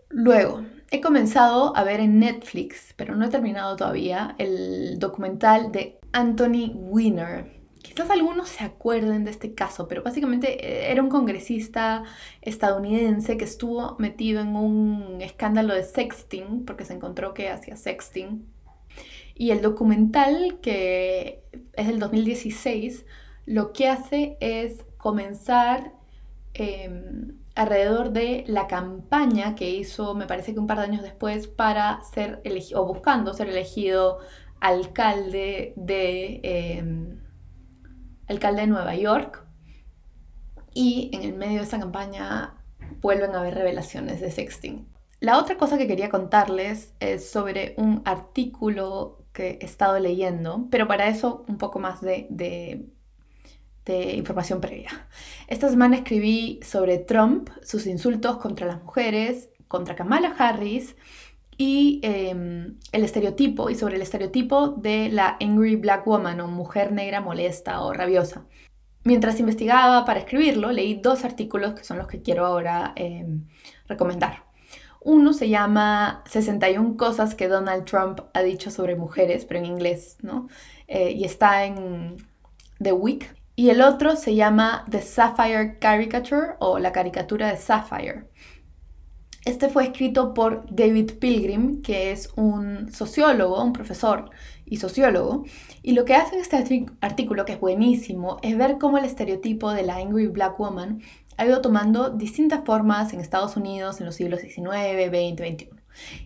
Luego, 0.09 0.65
he 0.91 0.99
comenzado 0.99 1.75
a 1.75 1.83
ver 1.83 1.99
en 1.99 2.19
Netflix, 2.19 2.93
pero 2.97 3.15
no 3.15 3.25
he 3.25 3.29
terminado 3.29 3.75
todavía, 3.75 4.35
el 4.37 4.99
documental 4.99 5.71
de 5.71 5.99
Anthony 6.11 6.71
Weiner, 6.73 7.61
Quizás 7.81 8.11
algunos 8.11 8.49
se 8.49 8.63
acuerden 8.63 9.23
de 9.23 9.31
este 9.31 9.55
caso, 9.55 9.87
pero 9.87 10.03
básicamente 10.03 10.65
eh, 10.65 10.91
era 10.91 11.01
un 11.01 11.09
congresista 11.09 12.03
estadounidense 12.41 13.37
que 13.37 13.45
estuvo 13.45 13.95
metido 13.97 14.41
en 14.41 14.55
un 14.55 15.21
escándalo 15.21 15.73
de 15.73 15.83
sexting, 15.83 16.63
porque 16.65 16.85
se 16.85 16.93
encontró 16.93 17.33
que 17.33 17.49
hacía 17.49 17.75
sexting. 17.75 18.45
Y 19.35 19.51
el 19.51 19.61
documental, 19.61 20.59
que 20.61 21.43
es 21.73 21.87
del 21.87 21.99
2016, 21.99 23.05
lo 23.45 23.73
que 23.73 23.87
hace 23.87 24.37
es 24.39 24.85
comenzar 24.97 25.93
em, 26.53 27.37
alrededor 27.55 28.11
de 28.11 28.43
la 28.47 28.67
campaña 28.67 29.55
que 29.55 29.69
hizo, 29.69 30.13
me 30.13 30.27
parece 30.27 30.53
que 30.53 30.59
un 30.59 30.67
par 30.67 30.77
de 30.77 30.83
años 30.85 31.01
después, 31.01 31.47
para 31.47 32.01
ser 32.03 32.41
elegido, 32.43 32.81
o 32.81 32.85
buscando 32.85 33.33
ser 33.33 33.49
elegido 33.49 34.19
alcalde 34.59 35.73
de... 35.75 36.39
Em, 36.43 37.19
alcalde 38.27 38.61
de 38.61 38.67
Nueva 38.67 38.95
York. 38.95 39.45
Y 40.73 41.09
en 41.13 41.23
el 41.23 41.33
medio 41.33 41.57
de 41.57 41.63
esa 41.63 41.79
campaña 41.79 42.55
vuelven 43.01 43.35
a 43.35 43.39
haber 43.39 43.55
revelaciones 43.55 44.21
de 44.21 44.31
sexting. 44.31 44.87
La 45.19 45.37
otra 45.37 45.57
cosa 45.57 45.77
que 45.77 45.87
quería 45.87 46.09
contarles 46.09 46.93
es 46.99 47.29
sobre 47.29 47.75
un 47.77 48.01
artículo 48.05 49.20
que 49.33 49.59
he 49.61 49.65
estado 49.65 49.99
leyendo, 49.99 50.67
pero 50.69 50.87
para 50.87 51.07
eso 51.07 51.45
un 51.47 51.57
poco 51.57 51.79
más 51.79 52.01
de, 52.01 52.27
de, 52.29 52.87
información 54.15 54.61
previa. 54.61 55.07
Esta 55.47 55.69
semana 55.69 55.97
escribí 55.97 56.61
sobre 56.63 56.97
Trump, 56.97 57.49
sus 57.61 57.87
insultos 57.87 58.37
contra 58.37 58.65
las 58.67 58.81
mujeres, 58.81 59.49
contra 59.67 59.95
Kamala 59.95 60.33
Harris 60.37 60.95
y 61.57 61.99
em, 62.03 62.77
el 62.93 63.03
estereotipo, 63.03 63.69
y 63.69 63.75
sobre 63.75 63.95
el 63.97 64.01
estereotipo 64.01 64.69
de 64.69 65.09
la 65.09 65.37
angry 65.41 65.75
black 65.75 66.07
woman 66.07 66.39
o 66.39 66.47
mujer 66.47 66.93
negra 66.93 67.19
molesta 67.19 67.81
o 67.81 67.91
rabiosa. 67.93 68.45
Mientras 69.03 69.39
investigaba 69.39 70.05
para 70.05 70.19
escribirlo, 70.19 70.71
leí 70.71 70.95
dos 70.95 71.25
artículos 71.25 71.73
que 71.73 71.83
son 71.83 71.97
los 71.97 72.07
que 72.07 72.21
quiero 72.21 72.45
ahora 72.45 72.93
em, 72.95 73.47
recomendar. 73.87 74.50
Uno 75.03 75.33
se 75.33 75.49
llama 75.49 76.23
61 76.27 76.95
cosas 76.95 77.33
que 77.33 77.47
Donald 77.47 77.85
Trump 77.85 78.21
ha 78.33 78.41
dicho 78.43 78.69
sobre 78.69 78.95
mujeres, 78.95 79.45
pero 79.45 79.59
en 79.59 79.65
inglés, 79.65 80.17
¿no? 80.21 80.47
Eh, 80.87 81.11
y 81.11 81.25
está 81.25 81.65
en 81.65 82.17
The 82.79 82.93
Week. 82.93 83.35
Y 83.55 83.71
el 83.71 83.81
otro 83.81 84.15
se 84.15 84.35
llama 84.35 84.85
The 84.89 85.01
Sapphire 85.01 85.79
Caricature 85.79 86.55
o 86.59 86.77
la 86.77 86.91
caricatura 86.91 87.49
de 87.49 87.57
Sapphire. 87.57 88.29
Este 89.43 89.69
fue 89.69 89.85
escrito 89.85 90.35
por 90.35 90.65
David 90.69 91.13
Pilgrim, 91.19 91.81
que 91.81 92.11
es 92.11 92.31
un 92.35 92.91
sociólogo, 92.93 93.63
un 93.63 93.73
profesor 93.73 94.29
y 94.65 94.77
sociólogo, 94.77 95.45
y 95.81 95.93
lo 95.93 96.05
que 96.05 96.13
hace 96.13 96.35
en 96.35 96.41
este 96.41 96.85
artículo, 97.01 97.43
que 97.43 97.53
es 97.53 97.59
buenísimo, 97.59 98.37
es 98.43 98.55
ver 98.55 98.77
cómo 98.77 98.99
el 98.99 99.05
estereotipo 99.05 99.71
de 99.71 99.81
la 99.81 99.95
angry 99.95 100.27
black 100.27 100.59
woman 100.59 101.01
ha 101.41 101.45
ido 101.47 101.59
tomando 101.59 102.11
distintas 102.11 102.63
formas 102.63 103.13
en 103.13 103.19
Estados 103.19 103.57
Unidos 103.57 103.99
en 103.99 104.05
los 104.05 104.13
siglos 104.13 104.41
XIX, 104.41 105.09
XX, 105.09 105.39
XXI. 105.39 105.69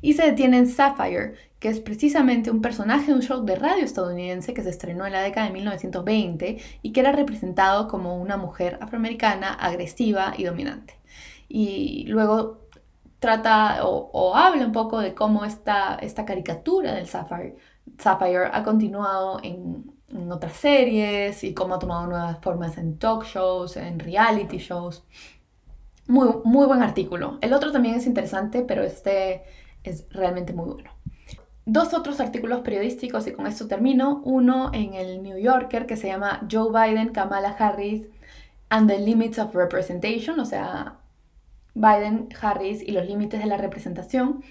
Y 0.02 0.14
se 0.14 0.24
detiene 0.24 0.58
en 0.58 0.68
Sapphire, 0.68 1.36
que 1.60 1.70
es 1.70 1.80
precisamente 1.80 2.52
un 2.52 2.62
personaje 2.62 3.08
de 3.08 3.14
un 3.14 3.22
show 3.22 3.46
de 3.46 3.56
radio 3.56 3.86
estadounidense 3.86 4.54
que 4.54 4.62
se 4.62 4.70
estrenó 4.70 5.06
en 5.06 5.14
la 5.14 5.22
década 5.22 5.48
de 5.48 5.54
1920 5.54 6.58
y 6.82 6.92
que 6.92 7.00
era 7.00 7.14
representado 7.14 7.88
como 7.88 8.18
una 8.18 8.36
mujer 8.36 8.78
afroamericana 8.82 9.54
agresiva 9.54 10.34
y 10.38 10.44
dominante. 10.44 11.00
Y 11.48 12.06
luego 12.08 12.68
trata 13.20 13.86
o, 13.86 14.36
habla 14.36 14.66
un 14.66 14.74
poco 14.74 15.00
de 15.00 15.14
cómo 15.14 15.46
esta, 15.46 15.96
esta 15.96 16.26
caricatura 16.26 16.94
del 16.94 17.08
Sapphire, 17.08 17.56
Sapphire 17.98 18.50
ha 18.52 18.64
continuado 18.64 19.40
en, 19.44 19.95
otras 20.32 20.54
series 20.54 21.44
y 21.44 21.54
cómo 21.54 21.76
ha 21.76 21.80
tomado 21.80 22.08
nuevas 22.08 22.40
formas 22.40 22.78
en 22.78 22.98
talk 22.98 23.26
shows, 23.26 23.78
en 23.78 24.00
reality 24.00 24.58
shows. 24.58 25.04
Muy, 26.08 26.30
muy 26.44 26.68
buen 26.68 26.84
artículo. 26.84 27.38
El 27.42 27.54
otro 27.54 27.72
también 27.72 27.96
es 27.96 28.06
interesante, 28.06 28.62
pero 28.62 28.84
este 28.84 29.44
es 29.84 30.06
realmente 30.10 30.54
muy 30.54 30.66
bueno. 30.66 30.92
Dos 31.66 31.94
otros 31.94 32.20
artículos 32.20 32.62
periodísticos 32.62 33.26
y 33.28 33.32
con 33.32 33.48
esto 33.48 33.68
termino. 33.68 34.22
Uno 34.24 34.72
en 34.74 34.94
el 34.94 35.24
New 35.24 35.38
Yorker 35.38 35.88
que 35.88 35.98
se 35.98 36.08
llama 36.08 36.48
Joe 36.52 36.70
Biden, 36.70 37.10
Kamala 37.10 37.56
Harris 37.58 38.08
and 38.70 38.90
the 38.90 39.00
Limits 39.00 39.40
of 39.40 39.56
Representation, 39.56 40.40
o 40.40 40.46
sea, 40.46 41.00
Biden, 41.74 42.30
Harris 42.40 42.82
y 42.82 42.92
los 42.92 43.08
límites 43.08 43.42
de 43.42 43.48
la 43.48 43.58
representación. 43.58 44.44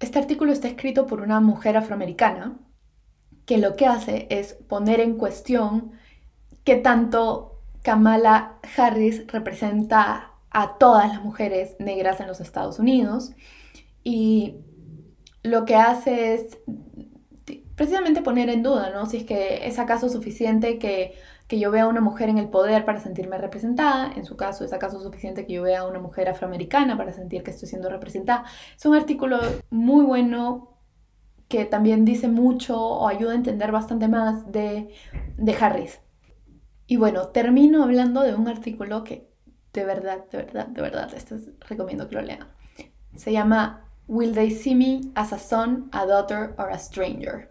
Este 0.00 0.18
artículo 0.18 0.52
está 0.52 0.68
escrito 0.68 1.06
por 1.06 1.20
una 1.20 1.40
mujer 1.40 1.76
afroamericana 1.76 2.56
que 3.48 3.56
lo 3.56 3.76
que 3.76 3.86
hace 3.86 4.26
es 4.28 4.52
poner 4.52 5.00
en 5.00 5.16
cuestión 5.16 5.92
qué 6.64 6.76
tanto 6.76 7.62
Kamala 7.80 8.58
Harris 8.76 9.26
representa 9.26 10.32
a 10.50 10.76
todas 10.76 11.08
las 11.08 11.24
mujeres 11.24 11.74
negras 11.78 12.20
en 12.20 12.26
los 12.26 12.40
Estados 12.40 12.78
Unidos 12.78 13.32
y 14.04 14.56
lo 15.42 15.64
que 15.64 15.76
hace 15.76 16.34
es 16.34 16.58
precisamente 17.74 18.20
poner 18.20 18.50
en 18.50 18.62
duda, 18.62 18.90
¿no? 18.90 19.06
Si 19.06 19.16
es 19.16 19.24
que 19.24 19.66
es 19.66 19.78
acaso 19.78 20.10
suficiente 20.10 20.78
que 20.78 21.14
que 21.48 21.58
yo 21.58 21.70
vea 21.70 21.84
a 21.84 21.88
una 21.88 22.02
mujer 22.02 22.28
en 22.28 22.36
el 22.36 22.50
poder 22.50 22.84
para 22.84 23.00
sentirme 23.00 23.38
representada, 23.38 24.12
en 24.14 24.26
su 24.26 24.36
caso 24.36 24.66
es 24.66 24.74
acaso 24.74 25.00
suficiente 25.00 25.46
que 25.46 25.54
yo 25.54 25.62
vea 25.62 25.80
a 25.80 25.88
una 25.88 25.98
mujer 25.98 26.28
afroamericana 26.28 26.98
para 26.98 27.14
sentir 27.14 27.42
que 27.42 27.50
estoy 27.50 27.68
siendo 27.68 27.88
representada. 27.88 28.44
Es 28.76 28.84
un 28.84 28.94
artículo 28.94 29.38
muy 29.70 30.04
bueno 30.04 30.77
que 31.48 31.64
también 31.64 32.04
dice 32.04 32.28
mucho 32.28 32.80
o 32.80 33.08
ayuda 33.08 33.32
a 33.32 33.36
entender 33.36 33.72
bastante 33.72 34.06
más 34.06 34.50
de, 34.52 34.88
de 35.36 35.54
Harris. 35.54 36.00
Y 36.86 36.96
bueno, 36.96 37.28
termino 37.28 37.82
hablando 37.82 38.22
de 38.22 38.34
un 38.34 38.48
artículo 38.48 39.04
que 39.04 39.28
de 39.72 39.84
verdad, 39.84 40.24
de 40.30 40.38
verdad, 40.38 40.66
de 40.66 40.82
verdad, 40.82 41.12
esto 41.14 41.36
recomiendo 41.68 42.08
que 42.08 42.16
lo 42.16 42.22
lean. 42.22 42.48
Se 43.14 43.32
llama 43.32 43.84
Will 44.06 44.32
They 44.32 44.50
See 44.50 44.74
Me 44.74 45.00
as 45.14 45.32
a 45.32 45.38
Son, 45.38 45.88
a 45.92 46.06
Daughter 46.06 46.54
or 46.58 46.70
a 46.70 46.78
Stranger? 46.78 47.48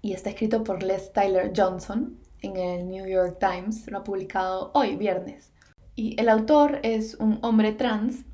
Y 0.00 0.12
está 0.12 0.30
escrito 0.30 0.64
por 0.64 0.82
Les 0.82 1.12
Tyler 1.12 1.52
Johnson, 1.54 2.18
en 2.42 2.56
el 2.56 2.88
New 2.88 3.06
York 3.06 3.38
Times, 3.38 3.88
lo 3.90 3.98
ha 3.98 4.04
publicado 4.04 4.70
hoy, 4.74 4.96
viernes. 4.96 5.52
Y 5.94 6.18
el 6.20 6.28
autor 6.28 6.80
es 6.82 7.14
un 7.16 7.38
hombre 7.42 7.72
trans 7.72 8.24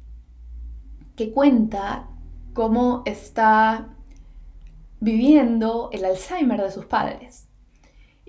que 1.16 1.32
cuenta 1.32 2.08
cómo 2.54 3.02
está 3.04 3.94
viviendo 5.00 5.90
el 5.92 6.04
Alzheimer 6.04 6.62
de 6.62 6.70
sus 6.70 6.86
padres. 6.86 7.46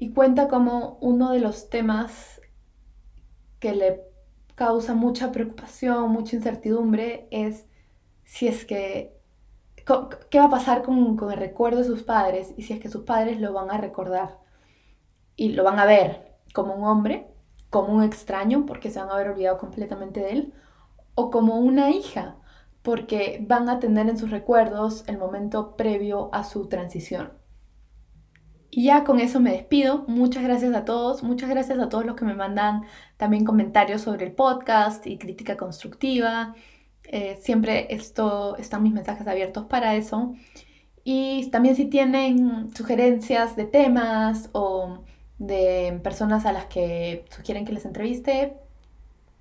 y 0.02 0.14
cuenta 0.14 0.48
como 0.48 0.98
uno 1.02 1.32
de 1.32 1.40
los 1.40 1.70
temas 1.70 2.40
que 3.60 3.76
le 3.76 4.02
causa 4.56 4.94
mucha 4.94 5.32
preocupación, 5.34 6.10
mucha 6.12 6.38
incertidumbre 6.38 7.28
es 7.32 7.66
si 8.24 8.48
es 8.48 8.64
que 8.64 9.20
qué 10.30 10.40
va 10.40 10.46
a 10.46 10.50
pasar 10.50 10.84
con, 10.84 11.18
con, 11.18 11.32
el 11.32 11.38
recuerdo 11.38 11.80
de 11.80 11.86
sus 11.86 12.04
padres 12.04 12.54
y 12.58 12.62
si 12.62 12.74
es 12.74 12.80
que 12.80 12.90
sus 12.90 13.04
padres 13.04 13.42
lo 13.42 13.54
van 13.54 13.72
a 13.72 13.78
recordar. 13.78 14.38
Y 15.36 15.50
lo 15.54 15.64
van 15.64 15.80
a 15.80 15.86
ver 15.86 16.38
como 16.54 16.76
un 16.76 16.84
hombre, 16.84 17.28
como 17.70 17.94
un 17.94 18.04
extraño, 18.04 18.66
porque 18.66 18.92
se 18.92 19.00
van 19.00 19.10
a 19.10 19.14
haber 19.14 19.30
olvidado 19.30 19.58
completamente 19.58 20.20
de 20.20 20.32
él, 20.32 20.54
o 21.16 21.32
como 21.32 21.58
una 21.58 21.92
hija, 21.92 22.38
porque 22.82 23.44
van 23.48 23.70
a 23.70 23.80
tener 23.80 24.10
en 24.10 24.18
sus 24.18 24.32
recuerdos 24.32 25.04
el 25.08 25.18
momento 25.18 25.76
previo 25.76 26.30
a 26.34 26.44
su 26.44 26.68
transición. 26.68 27.34
Y 28.72 28.86
ya 28.86 29.04
con 29.04 29.20
eso 29.20 29.40
me 29.40 29.52
despido. 29.52 30.06
Muchas 30.08 30.44
gracias 30.44 30.76
a 30.76 30.86
todos. 30.86 31.24
Muchas 31.24 31.50
gracias 31.50 31.80
a 31.80 31.90
todos 31.90 32.06
los 32.06 32.16
que 32.16 32.26
me 32.26 32.36
mandan 32.36 32.84
también 33.18 33.44
comentarios 33.44 34.02
sobre 34.02 34.28
el 34.28 34.32
podcast 34.34 35.08
y 35.08 35.18
crítica 35.18 35.58
constructiva. 35.58 36.56
Eh, 37.04 37.40
siempre 37.42 37.88
esto, 37.94 38.56
están 38.58 38.84
mis 38.84 38.94
mensajes 38.94 39.28
abiertos 39.28 39.66
para 39.66 39.96
eso. 39.96 40.36
Y 41.04 41.50
también 41.50 41.76
si 41.76 41.86
tienen 41.86 42.74
sugerencias 42.76 43.56
de 43.56 43.66
temas 43.66 44.50
o 44.52 45.04
de 45.40 46.00
personas 46.04 46.46
a 46.46 46.52
las 46.52 46.66
que 46.66 47.26
sugieren 47.32 47.66
que 47.66 47.74
les 47.74 47.86
entreviste, 47.86 48.54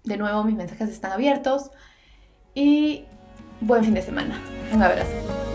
de 0.05 0.16
nuevo 0.16 0.45
mis 0.45 0.57
mensajes 0.57 0.89
están 0.89 1.12
abiertos. 1.12 1.70
Y 2.55 3.05
buen 3.61 3.84
fin 3.84 3.94
de 3.94 4.02
semana. 4.02 4.40
Un 4.72 4.82
abrazo. 4.82 5.47